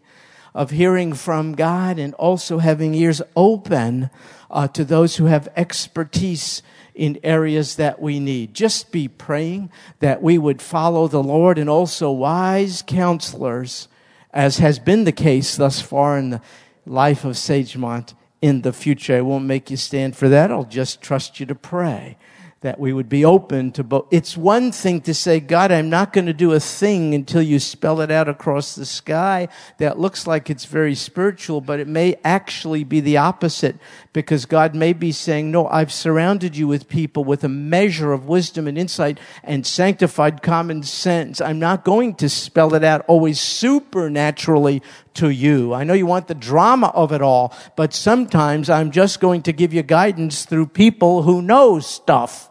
Of 0.54 0.70
hearing 0.70 1.12
from 1.12 1.54
God 1.54 1.98
and 1.98 2.14
also 2.14 2.58
having 2.58 2.94
ears 2.94 3.22
open 3.36 4.10
uh, 4.50 4.68
to 4.68 4.84
those 4.84 5.16
who 5.16 5.26
have 5.26 5.48
expertise 5.56 6.62
in 6.94 7.20
areas 7.22 7.76
that 7.76 8.00
we 8.00 8.18
need. 8.18 8.52
Just 8.54 8.92
be 8.92 9.08
praying 9.08 9.70
that 10.00 10.22
we 10.22 10.38
would 10.38 10.60
follow 10.60 11.08
the 11.08 11.22
Lord 11.22 11.56
and 11.58 11.70
also 11.70 12.10
wise 12.10 12.82
counselors, 12.82 13.88
as 14.32 14.58
has 14.58 14.78
been 14.78 15.04
the 15.04 15.12
case 15.12 15.56
thus 15.56 15.80
far 15.80 16.18
in 16.18 16.30
the 16.30 16.42
life 16.84 17.24
of 17.24 17.36
Sagemont 17.36 18.14
in 18.42 18.62
the 18.62 18.72
future. 18.72 19.16
I 19.16 19.20
won't 19.20 19.44
make 19.44 19.70
you 19.70 19.76
stand 19.76 20.16
for 20.16 20.28
that. 20.28 20.50
I'll 20.50 20.64
just 20.64 21.00
trust 21.00 21.40
you 21.40 21.46
to 21.46 21.54
pray 21.54 22.16
that 22.62 22.78
we 22.78 22.92
would 22.92 23.08
be 23.08 23.24
open 23.24 23.72
to 23.72 23.82
both. 23.82 24.06
It's 24.10 24.36
one 24.36 24.70
thing 24.70 25.00
to 25.02 25.14
say, 25.14 25.40
God, 25.40 25.72
I'm 25.72 25.88
not 25.88 26.12
going 26.12 26.26
to 26.26 26.34
do 26.34 26.52
a 26.52 26.60
thing 26.60 27.14
until 27.14 27.40
you 27.40 27.58
spell 27.58 28.02
it 28.02 28.10
out 28.10 28.28
across 28.28 28.74
the 28.74 28.84
sky. 28.84 29.48
That 29.78 29.98
looks 29.98 30.26
like 30.26 30.50
it's 30.50 30.66
very 30.66 30.94
spiritual, 30.94 31.62
but 31.62 31.80
it 31.80 31.88
may 31.88 32.16
actually 32.22 32.84
be 32.84 33.00
the 33.00 33.16
opposite 33.16 33.76
because 34.12 34.44
God 34.44 34.74
may 34.74 34.92
be 34.92 35.10
saying, 35.10 35.50
no, 35.50 35.68
I've 35.68 35.90
surrounded 35.90 36.54
you 36.54 36.68
with 36.68 36.90
people 36.90 37.24
with 37.24 37.44
a 37.44 37.48
measure 37.48 38.12
of 38.12 38.26
wisdom 38.26 38.68
and 38.68 38.76
insight 38.76 39.18
and 39.42 39.66
sanctified 39.66 40.42
common 40.42 40.82
sense. 40.82 41.40
I'm 41.40 41.60
not 41.60 41.82
going 41.82 42.14
to 42.16 42.28
spell 42.28 42.74
it 42.74 42.84
out 42.84 43.06
always 43.08 43.40
supernaturally 43.40 44.82
to 45.14 45.30
you. 45.30 45.72
I 45.72 45.84
know 45.84 45.94
you 45.94 46.04
want 46.04 46.28
the 46.28 46.34
drama 46.34 46.88
of 46.88 47.10
it 47.10 47.22
all, 47.22 47.54
but 47.74 47.94
sometimes 47.94 48.68
I'm 48.68 48.90
just 48.90 49.18
going 49.18 49.40
to 49.42 49.52
give 49.54 49.72
you 49.72 49.82
guidance 49.82 50.44
through 50.44 50.66
people 50.66 51.22
who 51.22 51.40
know 51.40 51.80
stuff 51.80 52.49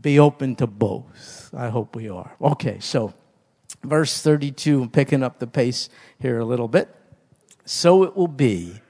be 0.00 0.18
open 0.18 0.56
to 0.56 0.66
both. 0.66 1.50
I 1.56 1.68
hope 1.68 1.96
we 1.96 2.08
are. 2.08 2.36
Okay, 2.40 2.78
so 2.80 3.12
verse 3.82 4.22
32, 4.22 4.88
picking 4.88 5.22
up 5.22 5.38
the 5.38 5.46
pace 5.46 5.88
here 6.18 6.38
a 6.38 6.44
little 6.44 6.68
bit. 6.68 6.88
So 7.64 8.02
it 8.04 8.16
will 8.16 8.28
be, 8.28 8.80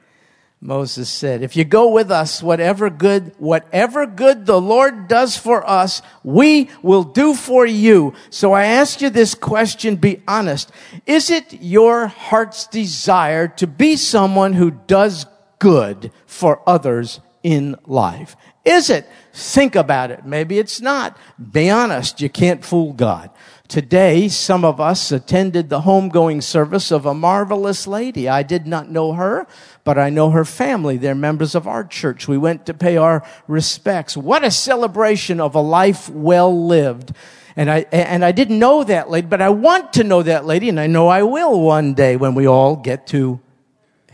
Moses 0.60 1.10
said, 1.10 1.42
if 1.42 1.56
you 1.56 1.64
go 1.64 1.90
with 1.90 2.10
us, 2.10 2.42
whatever 2.42 2.90
good, 2.90 3.32
whatever 3.38 4.06
good 4.06 4.46
the 4.46 4.60
Lord 4.60 5.08
does 5.08 5.36
for 5.36 5.68
us, 5.68 6.02
we 6.22 6.68
will 6.82 7.04
do 7.04 7.34
for 7.34 7.66
you. 7.66 8.14
So 8.28 8.52
I 8.52 8.64
ask 8.64 9.00
you 9.00 9.10
this 9.10 9.34
question, 9.34 9.96
be 9.96 10.22
honest. 10.28 10.70
Is 11.06 11.30
it 11.30 11.62
your 11.62 12.06
heart's 12.08 12.66
desire 12.66 13.48
to 13.48 13.66
be 13.66 13.96
someone 13.96 14.52
who 14.52 14.70
does 14.70 15.26
good 15.58 16.12
for 16.26 16.62
others 16.66 17.20
in 17.42 17.76
life? 17.86 18.36
Is 18.70 18.90
it? 18.90 19.06
Think 19.32 19.74
about 19.76 20.10
it. 20.10 20.24
Maybe 20.24 20.58
it's 20.58 20.80
not. 20.80 21.16
Be 21.52 21.70
honest. 21.70 22.20
You 22.20 22.28
can't 22.28 22.64
fool 22.64 22.92
God. 22.92 23.30
Today, 23.68 24.28
some 24.28 24.64
of 24.64 24.80
us 24.80 25.12
attended 25.12 25.68
the 25.68 25.82
homegoing 25.82 26.42
service 26.42 26.90
of 26.90 27.06
a 27.06 27.14
marvelous 27.14 27.86
lady. 27.86 28.28
I 28.28 28.42
did 28.42 28.66
not 28.66 28.90
know 28.90 29.12
her, 29.12 29.46
but 29.84 29.96
I 29.96 30.10
know 30.10 30.30
her 30.30 30.44
family. 30.44 30.96
They're 30.96 31.14
members 31.14 31.54
of 31.54 31.68
our 31.68 31.84
church. 31.84 32.26
We 32.26 32.36
went 32.36 32.66
to 32.66 32.74
pay 32.74 32.96
our 32.96 33.24
respects. 33.46 34.16
What 34.16 34.42
a 34.42 34.50
celebration 34.50 35.40
of 35.40 35.54
a 35.54 35.60
life 35.60 36.08
well 36.08 36.66
lived. 36.66 37.12
And 37.54 37.70
I, 37.70 37.86
and 37.92 38.24
I 38.24 38.32
didn't 38.32 38.58
know 38.58 38.82
that 38.84 39.10
lady, 39.10 39.28
but 39.28 39.42
I 39.42 39.50
want 39.50 39.92
to 39.94 40.04
know 40.04 40.22
that 40.22 40.46
lady, 40.46 40.68
and 40.68 40.80
I 40.80 40.86
know 40.86 41.08
I 41.08 41.22
will 41.22 41.60
one 41.60 41.94
day 41.94 42.16
when 42.16 42.34
we 42.34 42.46
all 42.46 42.74
get 42.74 43.06
to 43.08 43.40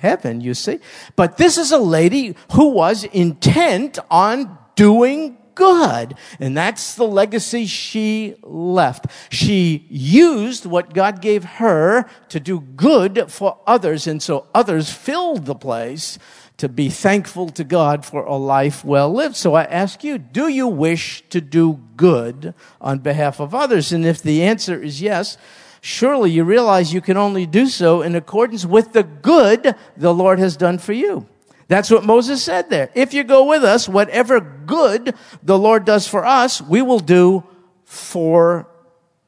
heaven, 0.06 0.40
you 0.40 0.54
see. 0.54 0.78
But 1.16 1.36
this 1.36 1.58
is 1.58 1.72
a 1.72 1.78
lady 1.78 2.36
who 2.52 2.68
was 2.68 3.04
intent 3.04 3.98
on 4.10 4.56
doing 4.76 5.36
good. 5.56 6.14
And 6.38 6.56
that's 6.56 6.94
the 6.94 7.06
legacy 7.06 7.66
she 7.66 8.36
left. 8.42 9.06
She 9.30 9.86
used 9.90 10.66
what 10.66 10.94
God 10.94 11.20
gave 11.20 11.42
her 11.44 12.04
to 12.28 12.38
do 12.38 12.60
good 12.60 13.32
for 13.32 13.58
others. 13.66 14.06
And 14.06 14.22
so 14.22 14.46
others 14.54 14.92
filled 14.92 15.46
the 15.46 15.56
place 15.56 16.18
to 16.58 16.68
be 16.68 16.88
thankful 16.88 17.48
to 17.50 17.64
God 17.64 18.04
for 18.04 18.24
a 18.24 18.36
life 18.36 18.84
well 18.84 19.12
lived. 19.12 19.36
So 19.36 19.54
I 19.54 19.64
ask 19.64 20.04
you, 20.04 20.18
do 20.18 20.48
you 20.48 20.68
wish 20.68 21.22
to 21.30 21.40
do 21.40 21.80
good 21.96 22.54
on 22.80 23.00
behalf 23.00 23.40
of 23.40 23.54
others? 23.54 23.92
And 23.92 24.06
if 24.06 24.22
the 24.22 24.42
answer 24.42 24.80
is 24.80 25.02
yes, 25.02 25.36
surely 25.80 26.30
you 26.30 26.44
realize 26.44 26.92
you 26.92 27.00
can 27.00 27.16
only 27.16 27.46
do 27.46 27.66
so 27.66 28.02
in 28.02 28.14
accordance 28.14 28.64
with 28.64 28.92
the 28.92 29.02
good 29.02 29.74
the 29.96 30.14
Lord 30.14 30.38
has 30.38 30.56
done 30.56 30.78
for 30.78 30.92
you. 30.92 31.26
That's 31.68 31.90
what 31.90 32.04
Moses 32.04 32.42
said 32.42 32.70
there. 32.70 32.90
If 32.94 33.12
you 33.12 33.24
go 33.24 33.44
with 33.44 33.64
us, 33.64 33.88
whatever 33.88 34.40
good 34.40 35.14
the 35.42 35.58
Lord 35.58 35.84
does 35.84 36.06
for 36.06 36.24
us, 36.24 36.62
we 36.62 36.80
will 36.80 37.00
do 37.00 37.44
for 37.84 38.68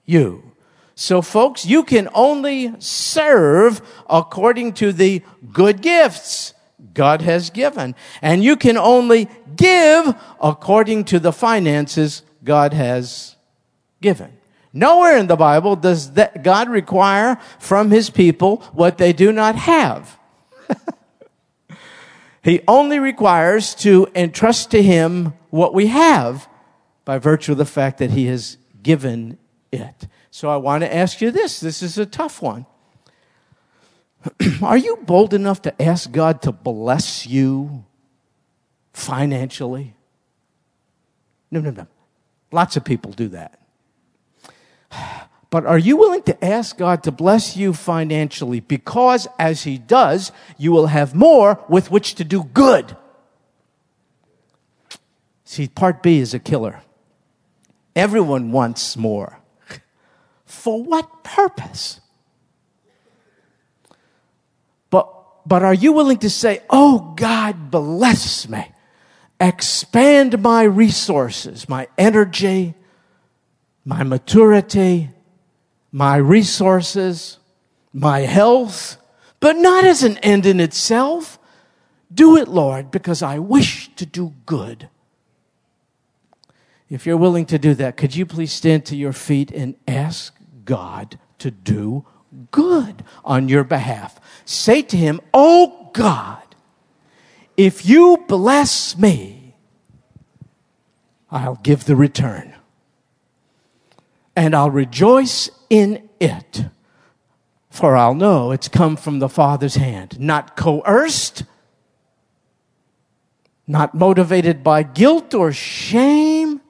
you. 0.05 0.53
So 0.95 1.23
folks, 1.23 1.65
you 1.65 1.85
can 1.85 2.09
only 2.15 2.75
serve 2.81 3.81
according 4.09 4.75
to 4.75 4.93
the 4.93 5.23
good 5.53 5.81
gifts 5.81 6.55
God 6.95 7.23
has 7.23 7.51
given. 7.51 7.95
And 8.23 8.43
you 8.43 8.57
can 8.57 8.77
only 8.77 9.29
give 9.55 10.15
according 10.41 11.05
to 11.05 11.21
the 11.21 11.33
finances 11.33 12.23
God 12.43 12.73
has 12.73 13.37
given. 14.01 14.38
Nowhere 14.73 15.17
in 15.17 15.27
the 15.27 15.37
Bible 15.37 15.77
does 15.77 16.13
that 16.13 16.43
God 16.43 16.69
require 16.69 17.39
from 17.59 17.91
his 17.91 18.11
people 18.11 18.59
what 18.73 18.99
they 18.99 19.13
do 19.13 19.33
not 19.33 19.57
have. 19.57 20.19
he 22.43 22.61
only 22.69 22.99
requires 22.99 23.75
to 23.77 24.09
entrust 24.15 24.71
to 24.73 24.83
him 24.83 25.33
what 25.51 25.75
we 25.75 25.87
have 25.87 26.49
by 27.05 27.19
virtue 27.19 27.53
of 27.53 27.59
the 27.59 27.65
fact 27.65 27.99
that 27.99 28.11
he 28.11 28.27
has 28.27 28.59
given 28.83 29.39
it. 29.73 30.07
So 30.31 30.51
I 30.51 30.57
want 30.57 30.83
to 30.83 30.95
ask 30.95 31.21
you 31.21 31.31
this. 31.31 31.61
This 31.61 31.83
is 31.83 31.97
a 31.97 32.07
tough 32.07 32.43
one. 32.43 32.67
Are 34.63 34.77
you 34.77 34.97
bold 34.97 35.33
enough 35.33 35.63
to 35.63 35.83
ask 35.83 36.11
God 36.11 36.43
to 36.43 36.53
bless 36.53 37.27
you 37.27 37.85
financially? 38.93 39.95
No, 41.51 41.61
no, 41.61 41.71
no. 41.71 41.87
Lots 42.53 42.77
of 42.77 42.85
people 42.85 43.13
do 43.13 43.29
that. 43.29 43.59
But 45.51 45.65
are 45.65 45.79
you 45.79 45.97
willing 45.97 46.23
to 46.25 46.45
ask 46.45 46.77
God 46.77 47.03
to 47.05 47.11
bless 47.11 47.57
you 47.57 47.73
financially? 47.73 48.61
Because 48.61 49.27
as 49.39 49.63
He 49.63 49.79
does, 49.79 50.31
you 50.59 50.73
will 50.73 50.89
have 50.89 51.15
more 51.15 51.65
with 51.71 51.91
which 51.91 52.17
to 52.17 52.25
do 52.25 52.45
good. 52.45 52.95
See, 55.45 55.67
part 55.67 56.03
B 56.03 56.19
is 56.19 56.35
a 56.35 56.39
killer. 56.39 56.83
Everyone 57.97 58.53
wants 58.53 58.95
more. 58.95 59.39
For 60.45 60.83
what 60.83 61.25
purpose? 61.25 62.03
But, 64.91 65.11
but 65.47 65.63
are 65.63 65.73
you 65.73 65.93
willing 65.95 66.19
to 66.19 66.29
say, 66.29 66.61
Oh 66.69 67.15
God, 67.17 67.71
bless 67.71 68.47
me. 68.51 68.71
Expand 69.41 70.43
my 70.43 70.65
resources, 70.65 71.69
my 71.69 71.89
energy, 71.97 72.75
my 73.89 74.03
maturity, 74.03 75.09
my 75.91 76.17
resources, 76.17 77.39
my 77.91 78.21
health, 78.21 78.99
but 79.41 79.57
not 79.57 79.83
as 79.83 80.03
an 80.03 80.19
end 80.19 80.45
in 80.45 80.61
itself. 80.61 81.39
Do 82.13 82.37
it, 82.37 82.49
Lord, 82.49 82.91
because 82.91 83.23
I 83.23 83.39
wish 83.39 83.89
to 83.97 84.05
do 84.05 84.35
good. 84.45 84.91
If 86.91 87.07
you're 87.07 87.17
willing 87.17 87.47
to 87.47 87.59
do 87.59 87.73
that, 87.77 87.97
could 87.97 88.15
you 88.15 88.27
please 88.27 88.53
stand 88.53 88.85
to 88.87 88.97
your 88.97 89.15
feet 89.15 89.51
and 89.51 89.75
ask 89.89 90.37
God 90.67 91.19
to 91.39 91.51
do 91.51 92.05
good 92.51 93.03
on 93.25 93.49
your 93.49 93.65
behalf? 93.65 94.21
Say 94.45 94.83
to 94.83 94.99
Him, 94.99 95.19
Oh 95.33 95.89
God, 95.95 96.43
if 97.57 97.87
you 97.87 98.23
bless 98.29 98.99
me, 98.99 99.55
I'll 101.31 101.61
give 101.63 101.87
the 101.87 101.97
return 101.97 102.55
and 104.39 104.55
I'll 104.55 104.71
rejoice 104.71 105.51
in 105.69 106.09
it. 106.21 106.67
For 107.71 107.97
I'll 107.97 108.15
know 108.15 108.53
it's 108.53 108.69
come 108.69 108.97
from 108.97 109.19
the 109.19 109.29
Father's 109.29 109.75
hand, 109.75 110.21
not 110.21 110.57
coerced, 110.57 111.43
not 113.67 113.95
motivated 113.95 114.63
by 114.63 114.85
guilt 114.85 115.35
or 115.35 115.53
shame, 115.53 116.61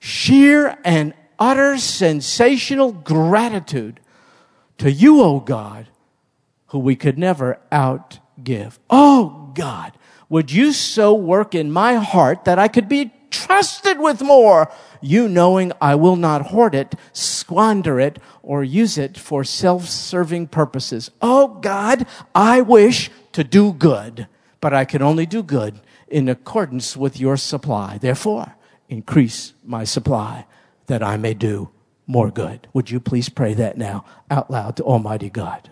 sheer 0.00 0.76
and 0.84 1.14
utter 1.38 1.78
sensational 1.78 2.90
gratitude 2.90 4.00
to 4.78 4.90
you, 4.90 5.20
O 5.20 5.36
oh 5.36 5.40
God, 5.40 5.86
who 6.66 6.80
we 6.80 6.96
could 6.96 7.18
never 7.18 7.60
outgive. 7.70 8.78
Oh 8.90 9.52
God, 9.54 9.92
would 10.28 10.50
you 10.50 10.72
so 10.72 11.14
work 11.14 11.54
in 11.54 11.70
my 11.70 11.94
heart 11.94 12.46
that 12.46 12.58
I 12.58 12.66
could 12.66 12.88
be 12.88 13.12
trusted 13.30 13.98
with 14.00 14.20
more, 14.20 14.70
you 15.00 15.28
knowing 15.28 15.72
I 15.80 15.94
will 15.94 16.16
not 16.16 16.48
hoard 16.48 16.74
it, 16.74 16.94
squander 17.12 17.98
it, 17.98 18.18
or 18.42 18.62
use 18.62 18.98
it 18.98 19.16
for 19.16 19.44
self-serving 19.44 20.48
purposes. 20.48 21.10
Oh 21.22 21.48
God, 21.60 22.06
I 22.34 22.60
wish 22.60 23.10
to 23.32 23.44
do 23.44 23.72
good, 23.72 24.26
but 24.60 24.74
I 24.74 24.84
can 24.84 25.02
only 25.02 25.26
do 25.26 25.42
good 25.42 25.80
in 26.08 26.28
accordance 26.28 26.96
with 26.96 27.18
your 27.18 27.36
supply. 27.36 27.98
Therefore, 27.98 28.56
increase 28.88 29.54
my 29.64 29.84
supply 29.84 30.46
that 30.86 31.02
I 31.02 31.16
may 31.16 31.34
do 31.34 31.70
more 32.06 32.30
good. 32.30 32.66
Would 32.72 32.90
you 32.90 32.98
please 32.98 33.28
pray 33.28 33.54
that 33.54 33.78
now 33.78 34.04
out 34.30 34.50
loud 34.50 34.76
to 34.76 34.82
Almighty 34.82 35.30
God? 35.30 35.70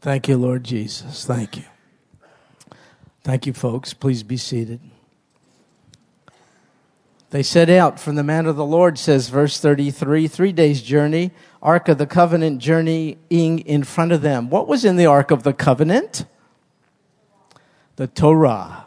Thank 0.00 0.28
you, 0.28 0.36
Lord 0.36 0.64
Jesus. 0.64 1.24
Thank 1.24 1.56
you. 1.56 1.64
Thank 3.28 3.44
you, 3.44 3.52
folks. 3.52 3.92
Please 3.92 4.22
be 4.22 4.38
seated. 4.38 4.80
They 7.28 7.42
set 7.42 7.68
out 7.68 8.00
from 8.00 8.14
the 8.14 8.24
mount 8.24 8.46
of 8.46 8.56
the 8.56 8.64
Lord, 8.64 8.98
says 8.98 9.28
verse 9.28 9.60
33, 9.60 10.28
three 10.28 10.50
days' 10.50 10.80
journey, 10.80 11.32
Ark 11.60 11.90
of 11.90 11.98
the 11.98 12.06
Covenant 12.06 12.58
journeying 12.58 13.18
in 13.58 13.84
front 13.84 14.12
of 14.12 14.22
them. 14.22 14.48
What 14.48 14.66
was 14.66 14.82
in 14.86 14.96
the 14.96 15.04
Ark 15.04 15.30
of 15.30 15.42
the 15.42 15.52
Covenant? 15.52 16.24
The 17.96 18.06
Torah, 18.06 18.86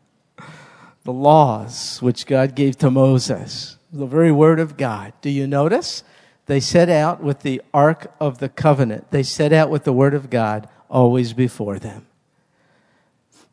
the 1.04 1.12
laws 1.12 2.00
which 2.00 2.24
God 2.24 2.54
gave 2.54 2.78
to 2.78 2.90
Moses, 2.90 3.76
the 3.92 4.06
very 4.06 4.32
word 4.32 4.58
of 4.58 4.78
God. 4.78 5.12
Do 5.20 5.28
you 5.28 5.46
notice? 5.46 6.02
They 6.46 6.60
set 6.60 6.88
out 6.88 7.22
with 7.22 7.40
the 7.40 7.60
Ark 7.74 8.10
of 8.18 8.38
the 8.38 8.48
Covenant. 8.48 9.10
They 9.10 9.22
set 9.22 9.52
out 9.52 9.68
with 9.68 9.84
the 9.84 9.92
word 9.92 10.14
of 10.14 10.30
God 10.30 10.66
always 10.88 11.34
before 11.34 11.78
them. 11.78 12.06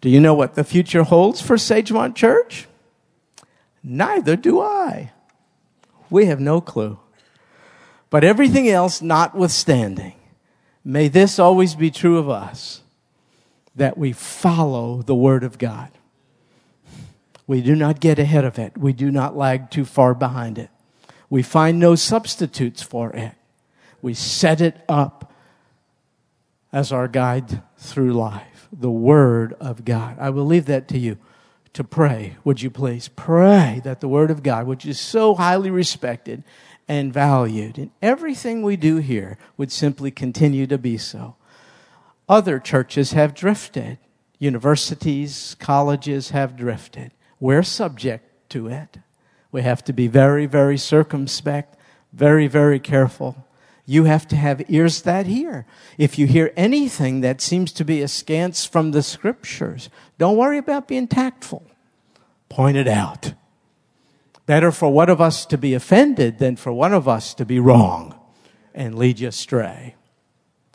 Do 0.02 0.10
you 0.10 0.20
know 0.20 0.34
what 0.34 0.56
the 0.56 0.64
future 0.64 1.04
holds 1.04 1.42
for 1.42 1.56
Sagemont 1.56 2.16
Church? 2.16 2.68
Neither 3.84 4.36
do 4.36 4.60
I. 4.60 5.12
We 6.10 6.26
have 6.26 6.40
no 6.40 6.60
clue. 6.60 7.00
But 8.10 8.24
everything 8.24 8.68
else 8.68 9.02
notwithstanding, 9.02 10.16
may 10.84 11.08
this 11.08 11.40
always 11.40 11.76
be 11.76 11.92
true 11.92 12.18
of 12.18 12.30
us 12.30 12.82
that 13.76 13.98
we 13.98 14.12
follow 14.12 15.04
the 15.04 15.16
Word 15.16 15.44
of 15.44 15.58
God. 15.58 15.90
We 17.48 17.62
do 17.62 17.76
not 17.76 18.00
get 18.00 18.20
ahead 18.20 18.44
of 18.44 18.58
it, 18.60 18.78
we 18.78 18.94
do 18.94 19.12
not 19.12 19.38
lag 19.38 19.70
too 19.70 19.86
far 19.86 20.14
behind 20.14 20.58
it. 20.58 20.70
We 21.30 21.44
find 21.44 21.80
no 21.80 21.96
substitutes 21.96 22.82
for 22.82 23.12
it. 23.12 23.34
We 24.02 24.14
set 24.14 24.60
it 24.60 24.84
up 24.90 25.32
as 26.74 26.92
our 26.92 27.08
guide 27.08 27.62
through 27.78 28.14
life 28.14 28.51
the 28.72 28.92
Word 28.92 29.54
of 29.60 29.86
God. 29.86 30.18
I 30.20 30.30
will 30.30 30.46
leave 30.46 30.66
that 30.66 30.88
to 30.90 30.98
you 30.98 31.18
to 31.74 31.84
pray, 31.84 32.38
would 32.44 32.62
you 32.62 32.70
please? 32.70 33.08
Pray 33.08 33.82
that 33.84 34.02
the 34.02 34.08
Word 34.08 34.32
of 34.32 34.44
God, 34.44 34.68
which 34.68 34.86
is 34.86 35.00
so 35.00 35.36
highly 35.36 35.70
respected 35.70 36.44
and 36.88 37.14
valued, 37.14 37.78
in 37.78 37.92
everything 38.02 38.62
we 38.62 38.76
do 38.76 38.98
here 38.98 39.38
would 39.58 39.72
simply 39.72 40.12
continue 40.12 40.68
to 40.68 40.78
be 40.78 40.98
so. 40.98 41.36
Other 42.28 42.60
churches 42.60 43.14
have 43.14 43.34
drifted. 43.34 43.98
Universities, 44.40 45.56
colleges 45.60 46.32
have 46.32 46.56
drifted. 46.56 47.12
We're 47.40 47.64
subject 47.64 48.50
to 48.50 48.68
it. 48.68 48.98
We 49.52 49.62
have 49.62 49.84
to 49.86 49.94
be 49.94 50.08
very, 50.08 50.46
very 50.46 50.78
circumspect, 50.78 51.78
very, 52.14 52.48
very 52.48 52.80
careful 52.80 53.46
you 53.86 54.06
have 54.06 54.28
to 54.30 54.36
have 54.36 54.64
ears 54.70 55.02
that 55.02 55.26
hear. 55.26 55.66
If 55.98 56.18
you 56.18 56.28
hear 56.28 56.54
anything 56.56 57.22
that 57.22 57.42
seems 57.42 57.72
to 57.74 57.86
be 57.86 58.02
askance 58.02 58.66
from 58.66 58.92
the 58.92 59.04
scriptures, 59.04 59.90
don't 60.18 60.38
worry 60.38 60.58
about 60.58 60.88
being 60.88 61.08
tactful. 61.08 61.64
Point 62.50 62.78
it 62.78 62.88
out. 62.88 63.34
Better 64.46 64.72
for 64.72 64.92
one 64.92 65.10
of 65.10 65.22
us 65.22 65.46
to 65.48 65.58
be 65.58 65.74
offended 65.74 66.40
than 66.40 66.56
for 66.56 66.74
one 66.74 66.94
of 66.94 67.08
us 67.08 67.34
to 67.36 67.46
be 67.46 67.60
wrong 67.60 68.20
and 68.74 68.98
lead 68.98 69.20
you 69.20 69.28
astray. 69.30 69.96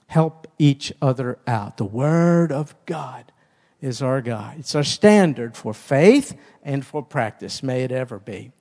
Help 0.06 0.46
each 0.58 0.92
other 1.02 1.38
out. 1.46 1.76
The 1.76 1.84
Word 1.84 2.52
of 2.52 2.74
God 2.86 3.32
is 3.80 4.00
our 4.02 4.20
guide. 4.20 4.56
It's 4.60 4.74
our 4.74 4.84
standard 4.84 5.56
for 5.56 5.74
faith 5.74 6.36
and 6.62 6.84
for 6.84 7.02
practice. 7.02 7.62
May 7.62 7.84
it 7.84 7.92
ever 7.92 8.18
be. 8.18 8.52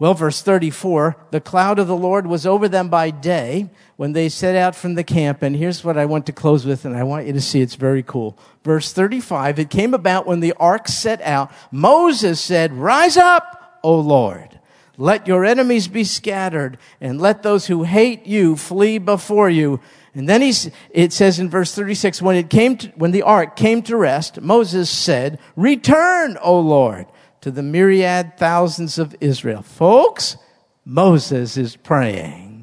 Well, 0.00 0.14
verse 0.14 0.42
34, 0.42 1.16
the 1.32 1.40
cloud 1.40 1.80
of 1.80 1.88
the 1.88 1.96
Lord 1.96 2.28
was 2.28 2.46
over 2.46 2.68
them 2.68 2.88
by 2.88 3.10
day 3.10 3.68
when 3.96 4.12
they 4.12 4.28
set 4.28 4.54
out 4.54 4.76
from 4.76 4.94
the 4.94 5.02
camp. 5.02 5.42
And 5.42 5.56
here's 5.56 5.82
what 5.82 5.98
I 5.98 6.04
want 6.04 6.26
to 6.26 6.32
close 6.32 6.64
with, 6.64 6.84
and 6.84 6.96
I 6.96 7.02
want 7.02 7.26
you 7.26 7.32
to 7.32 7.40
see 7.40 7.60
it's 7.60 7.74
very 7.74 8.04
cool. 8.04 8.38
Verse 8.62 8.92
35, 8.92 9.58
it 9.58 9.70
came 9.70 9.94
about 9.94 10.24
when 10.24 10.38
the 10.38 10.52
ark 10.52 10.86
set 10.86 11.20
out, 11.22 11.50
Moses 11.72 12.40
said, 12.40 12.72
Rise 12.74 13.16
up, 13.16 13.80
O 13.82 13.98
Lord. 13.98 14.60
Let 14.96 15.26
your 15.26 15.44
enemies 15.44 15.88
be 15.88 16.04
scattered, 16.04 16.78
and 17.00 17.20
let 17.20 17.42
those 17.42 17.66
who 17.66 17.82
hate 17.82 18.24
you 18.24 18.54
flee 18.54 18.98
before 18.98 19.50
you. 19.50 19.80
And 20.14 20.28
then 20.28 20.42
he's, 20.42 20.70
it 20.90 21.12
says 21.12 21.40
in 21.40 21.50
verse 21.50 21.74
36, 21.74 22.22
when 22.22 22.36
it 22.36 22.50
came 22.50 22.76
to, 22.76 22.88
when 22.90 23.10
the 23.10 23.22
ark 23.22 23.56
came 23.56 23.82
to 23.82 23.96
rest, 23.96 24.40
Moses 24.40 24.88
said, 24.88 25.40
Return, 25.56 26.38
O 26.40 26.60
Lord 26.60 27.06
to 27.40 27.50
the 27.50 27.62
myriad 27.62 28.36
thousands 28.36 28.98
of 28.98 29.16
Israel. 29.20 29.62
Folks, 29.62 30.36
Moses 30.84 31.56
is 31.56 31.76
praying. 31.76 32.58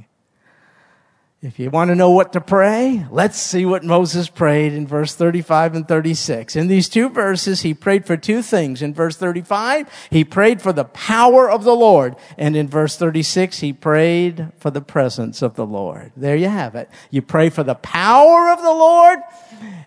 If 1.46 1.60
you 1.60 1.70
want 1.70 1.90
to 1.90 1.96
know 1.96 2.10
what 2.10 2.34
to 2.34 2.42
pray, 2.42 3.06
let's 3.12 3.40
see 3.40 3.68
what 3.68 3.84
Moses 3.84 4.30
prayed 4.30 4.74
in 4.74 4.88
verse 4.88 5.14
35 5.14 5.76
and 5.76 5.88
36. 5.88 6.56
In 6.56 6.68
these 6.68 6.90
two 6.90 7.08
verses, 7.08 7.62
he 7.62 7.76
prayed 7.76 8.08
for 8.08 8.18
two 8.18 8.42
things. 8.42 8.82
In 8.82 8.96
verse 8.96 9.16
35, 9.16 9.88
he 10.10 10.24
prayed 10.24 10.60
for 10.60 10.74
the 10.74 10.86
power 10.86 11.48
of 11.48 11.64
the 11.64 11.76
Lord. 11.76 12.16
And 12.36 12.56
in 12.56 12.68
verse 12.68 12.98
36, 12.98 13.60
he 13.60 13.74
prayed 13.74 14.48
for 14.58 14.72
the 14.72 14.82
presence 14.82 15.44
of 15.44 15.54
the 15.54 15.68
Lord. 15.68 16.12
There 16.18 16.36
you 16.36 16.50
have 16.50 16.74
it. 16.74 16.90
You 17.12 17.22
pray 17.22 17.52
for 17.52 17.64
the 17.64 17.76
power 17.76 18.50
of 18.50 18.64
the 18.64 18.74
Lord 18.74 19.20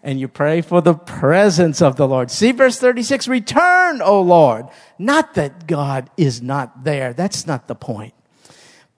and 0.02 0.20
you 0.20 0.28
pray 0.28 0.60
for 0.60 0.80
the 0.80 0.94
presence 0.94 1.82
of 1.82 1.96
the 1.96 2.06
Lord. 2.06 2.30
See 2.30 2.52
verse 2.52 2.78
36, 2.78 3.28
return, 3.28 4.00
O 4.02 4.20
Lord. 4.20 4.66
Not 4.98 5.34
that 5.34 5.66
God 5.66 6.10
is 6.16 6.40
not 6.42 6.84
there. 6.84 7.12
That's 7.12 7.46
not 7.46 7.68
the 7.68 7.74
point. 7.74 8.14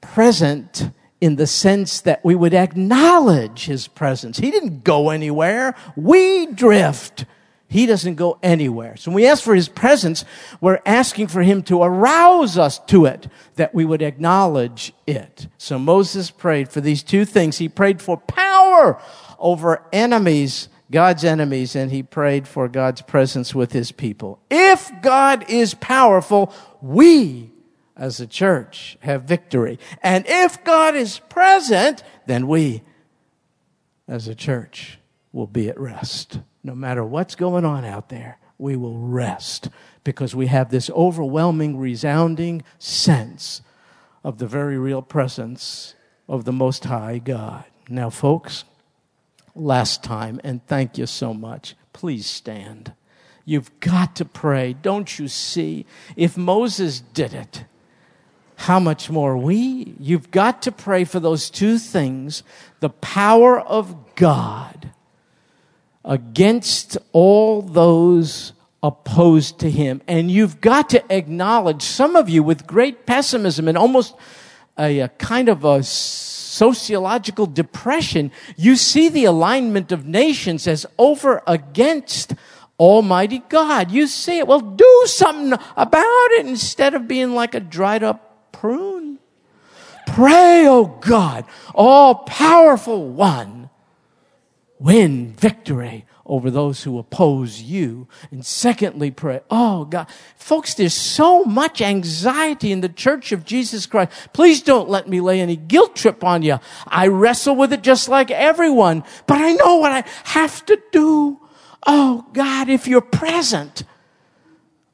Present 0.00 0.90
in 1.20 1.36
the 1.36 1.46
sense 1.46 2.00
that 2.02 2.24
we 2.24 2.34
would 2.34 2.54
acknowledge 2.54 3.66
his 3.66 3.88
presence. 3.88 4.38
He 4.38 4.50
didn't 4.50 4.84
go 4.84 5.10
anywhere. 5.10 5.74
We 5.96 6.46
drift. 6.46 7.26
He 7.68 7.86
doesn't 7.86 8.16
go 8.16 8.38
anywhere. 8.42 8.96
So 8.96 9.10
when 9.10 9.16
we 9.16 9.28
ask 9.28 9.44
for 9.44 9.54
his 9.54 9.68
presence, 9.68 10.24
we're 10.60 10.80
asking 10.84 11.28
for 11.28 11.42
him 11.42 11.62
to 11.64 11.82
arouse 11.82 12.58
us 12.58 12.80
to 12.86 13.04
it, 13.04 13.28
that 13.54 13.72
we 13.72 13.84
would 13.84 14.02
acknowledge 14.02 14.92
it. 15.06 15.46
So 15.56 15.78
Moses 15.78 16.32
prayed 16.32 16.68
for 16.68 16.80
these 16.80 17.04
two 17.04 17.24
things. 17.24 17.58
He 17.58 17.68
prayed 17.68 18.02
for 18.02 18.16
power 18.16 19.00
over 19.40 19.82
enemies, 19.92 20.68
God's 20.90 21.24
enemies, 21.24 21.74
and 21.74 21.90
he 21.90 22.02
prayed 22.02 22.46
for 22.46 22.68
God's 22.68 23.02
presence 23.02 23.54
with 23.54 23.72
his 23.72 23.92
people. 23.92 24.40
If 24.50 24.90
God 25.02 25.48
is 25.48 25.74
powerful, 25.74 26.52
we 26.80 27.50
as 27.96 28.20
a 28.20 28.26
church 28.26 28.96
have 29.00 29.24
victory. 29.24 29.78
And 30.02 30.24
if 30.26 30.62
God 30.64 30.94
is 30.94 31.18
present, 31.28 32.02
then 32.26 32.46
we 32.46 32.82
as 34.08 34.26
a 34.28 34.34
church 34.34 34.98
will 35.32 35.46
be 35.46 35.68
at 35.68 35.78
rest. 35.78 36.40
No 36.64 36.74
matter 36.74 37.04
what's 37.04 37.34
going 37.34 37.64
on 37.64 37.84
out 37.84 38.08
there, 38.08 38.38
we 38.58 38.76
will 38.76 38.98
rest 38.98 39.68
because 40.04 40.34
we 40.34 40.46
have 40.46 40.70
this 40.70 40.90
overwhelming, 40.90 41.78
resounding 41.78 42.62
sense 42.78 43.62
of 44.24 44.38
the 44.38 44.46
very 44.46 44.78
real 44.78 45.02
presence 45.02 45.94
of 46.28 46.44
the 46.44 46.52
Most 46.52 46.84
High 46.84 47.18
God. 47.18 47.64
Now, 47.88 48.10
folks, 48.10 48.64
last 49.60 50.02
time, 50.02 50.40
and 50.42 50.64
thank 50.66 50.98
you 50.98 51.06
so 51.06 51.34
much, 51.34 51.74
please 51.92 52.26
stand. 52.26 52.92
You've 53.44 53.80
got 53.80 54.16
to 54.16 54.24
pray. 54.24 54.74
Don't 54.74 55.18
you 55.18 55.28
see? 55.28 55.86
If 56.16 56.36
Moses 56.36 57.00
did 57.00 57.34
it, 57.34 57.64
how 58.56 58.78
much 58.78 59.08
more 59.10 59.36
we? 59.36 59.94
You've 59.98 60.30
got 60.30 60.62
to 60.62 60.72
pray 60.72 61.04
for 61.04 61.18
those 61.18 61.48
two 61.48 61.78
things 61.78 62.42
the 62.80 62.90
power 62.90 63.58
of 63.58 64.14
God 64.14 64.90
against 66.04 66.98
all 67.12 67.62
those 67.62 68.52
opposed 68.82 69.58
to 69.60 69.70
Him. 69.70 70.02
And 70.06 70.30
you've 70.30 70.60
got 70.60 70.90
to 70.90 71.14
acknowledge, 71.14 71.82
some 71.82 72.16
of 72.16 72.28
you 72.28 72.42
with 72.42 72.66
great 72.66 73.06
pessimism 73.06 73.68
and 73.68 73.76
almost 73.76 74.14
a, 74.78 75.00
a 75.00 75.08
kind 75.08 75.48
of 75.48 75.64
a 75.64 75.82
sociological 76.60 77.46
depression, 77.46 78.30
you 78.54 78.76
see 78.76 79.08
the 79.08 79.24
alignment 79.24 79.90
of 79.92 80.04
nations 80.04 80.66
as 80.66 80.84
over 80.98 81.42
against 81.46 82.34
Almighty 82.78 83.38
God. 83.48 83.90
You 83.90 84.06
see 84.06 84.40
it. 84.40 84.46
Well, 84.46 84.60
do 84.60 85.02
something 85.06 85.58
about 85.74 86.28
it 86.32 86.44
instead 86.44 86.92
of 86.92 87.08
being 87.08 87.34
like 87.34 87.54
a 87.54 87.60
dried 87.60 88.02
up 88.02 88.52
prune. 88.52 89.18
Pray, 90.06 90.66
O 90.66 90.80
oh 90.80 90.98
God, 91.00 91.46
all 91.74 92.14
powerful 92.26 93.08
one, 93.08 93.70
win 94.78 95.32
victory 95.32 96.04
over 96.30 96.48
those 96.48 96.84
who 96.84 96.96
oppose 96.96 97.60
you. 97.60 98.06
And 98.30 98.46
secondly, 98.46 99.10
pray, 99.10 99.40
oh 99.50 99.84
God. 99.84 100.06
Folks, 100.36 100.74
there's 100.74 100.94
so 100.94 101.44
much 101.44 101.82
anxiety 101.82 102.70
in 102.70 102.82
the 102.82 102.88
church 102.88 103.32
of 103.32 103.44
Jesus 103.44 103.84
Christ. 103.84 104.12
Please 104.32 104.62
don't 104.62 104.88
let 104.88 105.08
me 105.08 105.20
lay 105.20 105.40
any 105.40 105.56
guilt 105.56 105.96
trip 105.96 106.22
on 106.22 106.42
you. 106.42 106.60
I 106.86 107.08
wrestle 107.08 107.56
with 107.56 107.72
it 107.72 107.82
just 107.82 108.08
like 108.08 108.30
everyone, 108.30 109.02
but 109.26 109.38
I 109.38 109.54
know 109.54 109.76
what 109.76 109.90
I 109.90 110.04
have 110.24 110.64
to 110.66 110.80
do. 110.92 111.40
Oh 111.84 112.24
God, 112.32 112.68
if 112.68 112.86
you're 112.86 113.00
present, 113.00 113.82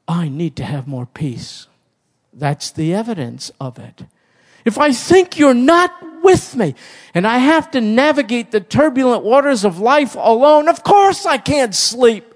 I 0.07 0.29
need 0.29 0.55
to 0.55 0.63
have 0.63 0.87
more 0.87 1.05
peace. 1.05 1.67
That's 2.33 2.71
the 2.71 2.95
evidence 2.95 3.51
of 3.61 3.77
it. 3.77 4.05
If 4.65 4.79
I 4.79 4.91
think 4.91 5.37
you're 5.37 5.53
not 5.53 5.91
with 6.27 6.57
me 6.57 6.75
and 7.13 7.25
I 7.25 7.37
have 7.37 7.71
to 7.71 7.79
navigate 7.79 8.51
the 8.51 8.59
turbulent 8.59 9.23
waters 9.23 9.63
of 9.63 9.79
life 9.79 10.13
alone, 10.19 10.67
of 10.67 10.83
course 10.83 11.25
I 11.25 11.37
can't 11.37 11.73
sleep. 11.73 12.35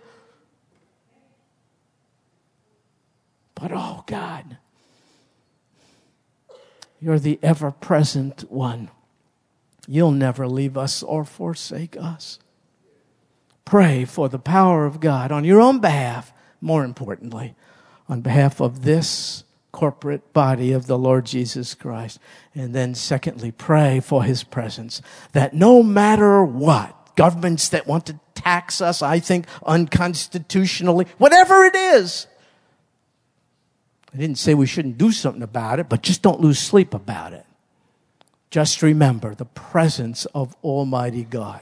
But 3.53 3.73
oh 3.73 4.05
God, 4.07 4.57
you're 7.01 7.19
the 7.19 7.37
ever 7.43 7.69
present 7.71 8.49
one. 8.49 8.89
You'll 9.87 10.11
never 10.11 10.47
leave 10.47 10.77
us 10.77 11.03
or 11.03 11.25
forsake 11.25 11.97
us. 11.97 12.39
Pray 13.65 14.05
for 14.05 14.29
the 14.29 14.39
power 14.39 14.85
of 14.85 15.01
God 15.01 15.33
on 15.33 15.43
your 15.43 15.59
own 15.59 15.79
behalf, 15.79 16.31
more 16.61 16.85
importantly, 16.85 17.55
on 18.07 18.21
behalf 18.21 18.61
of 18.61 18.83
this 18.83 19.43
corporate 19.71 20.33
body 20.33 20.71
of 20.71 20.87
the 20.87 20.97
Lord 20.97 21.25
Jesus 21.25 21.73
Christ. 21.73 22.19
And 22.53 22.73
then 22.75 22.95
secondly, 22.95 23.51
pray 23.51 23.99
for 23.99 24.23
his 24.23 24.43
presence 24.43 25.01
that 25.33 25.53
no 25.53 25.81
matter 25.81 26.43
what, 26.43 27.15
governments 27.15 27.69
that 27.69 27.87
want 27.87 28.05
to 28.07 28.19
tax 28.35 28.81
us, 28.81 29.01
I 29.01 29.19
think 29.19 29.45
unconstitutionally, 29.65 31.07
whatever 31.17 31.63
it 31.65 31.75
is, 31.75 32.27
I 34.13 34.17
didn't 34.17 34.37
say 34.37 34.53
we 34.53 34.65
shouldn't 34.65 34.97
do 34.97 35.11
something 35.11 35.43
about 35.43 35.79
it, 35.79 35.87
but 35.87 36.01
just 36.01 36.21
don't 36.21 36.41
lose 36.41 36.59
sleep 36.59 36.93
about 36.93 37.33
it. 37.33 37.45
Just 38.49 38.81
remember 38.81 39.33
the 39.33 39.45
presence 39.45 40.25
of 40.27 40.55
Almighty 40.63 41.23
God. 41.23 41.61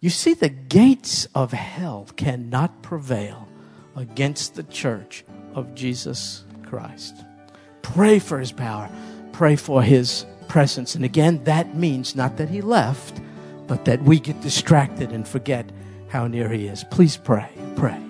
You 0.00 0.08
see, 0.08 0.32
the 0.32 0.48
gates 0.48 1.26
of 1.34 1.52
hell 1.52 2.08
cannot 2.16 2.82
prevail 2.82 3.48
against 3.94 4.54
the 4.54 4.62
church 4.62 5.24
of 5.54 5.74
Jesus 5.74 6.44
Christ. 6.62 7.25
Pray 7.94 8.18
for 8.18 8.38
his 8.38 8.52
power, 8.52 8.90
pray 9.32 9.54
for 9.54 9.80
his 9.82 10.26
presence. 10.48 10.96
And 10.96 11.04
again, 11.04 11.42
that 11.44 11.76
means 11.76 12.16
not 12.16 12.36
that 12.36 12.48
he 12.48 12.60
left, 12.60 13.20
but 13.68 13.84
that 13.84 14.02
we 14.02 14.18
get 14.18 14.40
distracted 14.40 15.12
and 15.12 15.26
forget 15.26 15.70
how 16.08 16.26
near 16.26 16.48
he 16.48 16.66
is. 16.66 16.84
Please 16.90 17.16
pray, 17.16 17.48
pray. 17.76 18.05